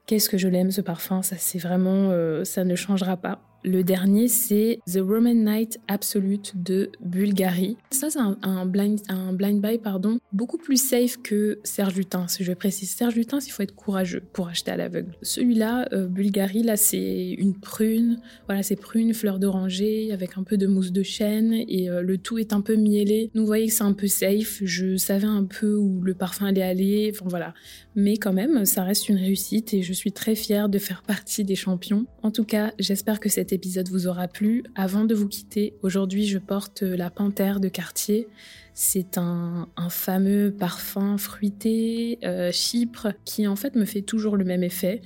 Qu'est-ce 0.06 0.28
que 0.28 0.38
je 0.38 0.48
l'aime 0.48 0.70
ce 0.70 0.80
parfum, 0.80 1.22
ça 1.22 1.36
c'est 1.38 1.58
vraiment, 1.58 2.10
euh, 2.10 2.44
ça 2.44 2.64
ne 2.64 2.74
changera 2.74 3.16
pas. 3.16 3.40
Le 3.64 3.84
dernier, 3.84 4.26
c'est 4.26 4.80
The 4.92 4.98
Roman 4.98 5.34
Night 5.34 5.78
Absolute 5.86 6.52
de 6.56 6.90
Bulgarie. 7.00 7.76
Ça, 7.92 8.10
c'est 8.10 8.18
un, 8.18 8.66
blind, 8.66 8.98
un 9.08 9.32
blind 9.32 9.62
buy 9.62 9.78
pardon, 9.78 10.18
beaucoup 10.32 10.58
plus 10.58 10.82
safe 10.82 11.16
que 11.22 11.60
Serge 11.62 11.94
Lutens. 11.94 12.38
Je 12.40 12.52
précise, 12.54 12.90
Serge 12.90 13.14
Lutens, 13.14 13.46
il 13.46 13.50
faut 13.50 13.62
être 13.62 13.76
courageux 13.76 14.24
pour 14.32 14.48
acheter 14.48 14.72
à 14.72 14.76
l'aveugle. 14.76 15.16
Celui-là, 15.22 15.86
euh, 15.92 16.08
Bulgarie, 16.08 16.64
là, 16.64 16.76
c'est 16.76 17.30
une 17.38 17.54
prune. 17.54 18.20
Voilà, 18.48 18.64
c'est 18.64 18.74
prune, 18.74 19.14
fleur 19.14 19.38
d'oranger, 19.38 20.10
avec 20.12 20.36
un 20.36 20.42
peu 20.42 20.56
de 20.56 20.66
mousse 20.66 20.90
de 20.90 21.04
chêne, 21.04 21.52
et 21.52 21.88
euh, 21.88 22.02
le 22.02 22.18
tout 22.18 22.38
est 22.38 22.52
un 22.52 22.62
peu 22.62 22.74
mielé. 22.74 23.30
Donc, 23.32 23.42
vous 23.42 23.46
voyez 23.46 23.68
que 23.68 23.72
c'est 23.72 23.84
un 23.84 23.92
peu 23.92 24.08
safe. 24.08 24.60
Je 24.64 24.96
savais 24.96 25.28
un 25.28 25.44
peu 25.44 25.76
où 25.76 26.00
le 26.00 26.14
parfum 26.14 26.46
allait 26.46 26.62
aller. 26.62 27.12
Enfin, 27.14 27.26
voilà. 27.28 27.54
Mais 27.94 28.16
quand 28.16 28.32
même, 28.32 28.64
ça 28.64 28.82
reste 28.82 29.08
une 29.08 29.18
réussite, 29.18 29.72
et 29.72 29.82
je 29.82 29.92
suis 29.92 30.10
très 30.10 30.34
fière 30.34 30.68
de 30.68 30.78
faire 30.78 31.02
partie 31.02 31.44
des 31.44 31.54
champions. 31.54 32.06
En 32.24 32.32
tout 32.32 32.44
cas, 32.44 32.72
j'espère 32.80 33.20
que 33.20 33.28
cette 33.28 33.51
épisode 33.52 33.88
vous 33.88 34.06
aura 34.06 34.28
plu. 34.28 34.64
Avant 34.74 35.04
de 35.04 35.14
vous 35.14 35.28
quitter, 35.28 35.74
aujourd'hui 35.82 36.26
je 36.26 36.38
porte 36.38 36.82
la 36.82 37.10
Panthère 37.10 37.60
de 37.60 37.68
Cartier. 37.68 38.28
C'est 38.74 39.18
un, 39.18 39.68
fameux 39.90 40.50
parfum 40.50 41.18
fruité, 41.18 42.18
euh, 42.24 42.50
chypre, 42.52 43.08
qui 43.24 43.46
en 43.46 43.56
fait 43.56 43.76
me 43.76 43.84
fait 43.84 44.02
toujours 44.02 44.36
le 44.36 44.44
même 44.44 44.62
effet 44.62 45.02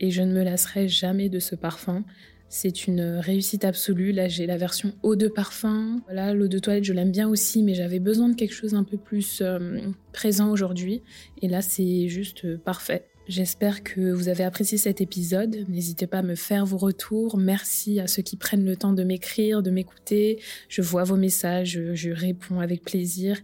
et 0.00 0.10
je 0.10 0.22
ne 0.22 0.32
me 0.32 0.42
lasserai 0.42 0.88
jamais 0.88 1.28
de 1.28 1.38
ce 1.38 1.54
parfum. 1.54 2.04
C'est 2.48 2.88
une 2.88 3.00
réussite 3.00 3.64
absolue. 3.64 4.10
Là, 4.10 4.26
j'ai 4.26 4.44
la 4.44 4.56
version 4.56 4.92
eau 5.04 5.14
de 5.14 5.28
parfum. 5.28 6.00
Voilà, 6.06 6.34
l'eau 6.34 6.48
de 6.48 6.58
toilette, 6.58 6.82
je 6.82 6.92
l'aime 6.92 7.12
bien 7.12 7.28
aussi, 7.28 7.62
mais 7.62 7.74
j'avais 7.74 8.00
besoin 8.00 8.28
de 8.28 8.34
quelque 8.34 8.54
chose 8.54 8.74
un 8.74 8.82
peu 8.82 8.96
plus 8.96 9.40
euh, 9.40 9.78
présent 10.12 10.50
aujourd'hui. 10.50 11.02
Et 11.42 11.48
là, 11.48 11.62
c'est 11.62 12.08
juste 12.08 12.44
euh, 12.44 12.58
parfait. 12.58 13.06
J'espère 13.30 13.84
que 13.84 14.10
vous 14.10 14.28
avez 14.28 14.42
apprécié 14.42 14.76
cet 14.76 15.00
épisode. 15.00 15.64
N'hésitez 15.68 16.08
pas 16.08 16.18
à 16.18 16.22
me 16.22 16.34
faire 16.34 16.66
vos 16.66 16.78
retours. 16.78 17.36
Merci 17.38 18.00
à 18.00 18.08
ceux 18.08 18.22
qui 18.22 18.36
prennent 18.36 18.64
le 18.64 18.74
temps 18.74 18.92
de 18.92 19.04
m'écrire, 19.04 19.62
de 19.62 19.70
m'écouter. 19.70 20.42
Je 20.68 20.82
vois 20.82 21.04
vos 21.04 21.14
messages, 21.14 21.80
je 21.94 22.10
réponds 22.10 22.58
avec 22.58 22.82
plaisir. 22.82 23.38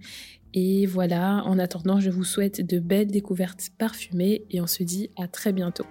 Et 0.54 0.86
voilà, 0.86 1.44
en 1.44 1.56
attendant, 1.60 2.00
je 2.00 2.10
vous 2.10 2.24
souhaite 2.24 2.66
de 2.66 2.80
belles 2.80 3.12
découvertes 3.12 3.70
parfumées 3.78 4.42
et 4.50 4.60
on 4.60 4.66
se 4.66 4.82
dit 4.82 5.08
à 5.16 5.28
très 5.28 5.52
bientôt. 5.52 5.86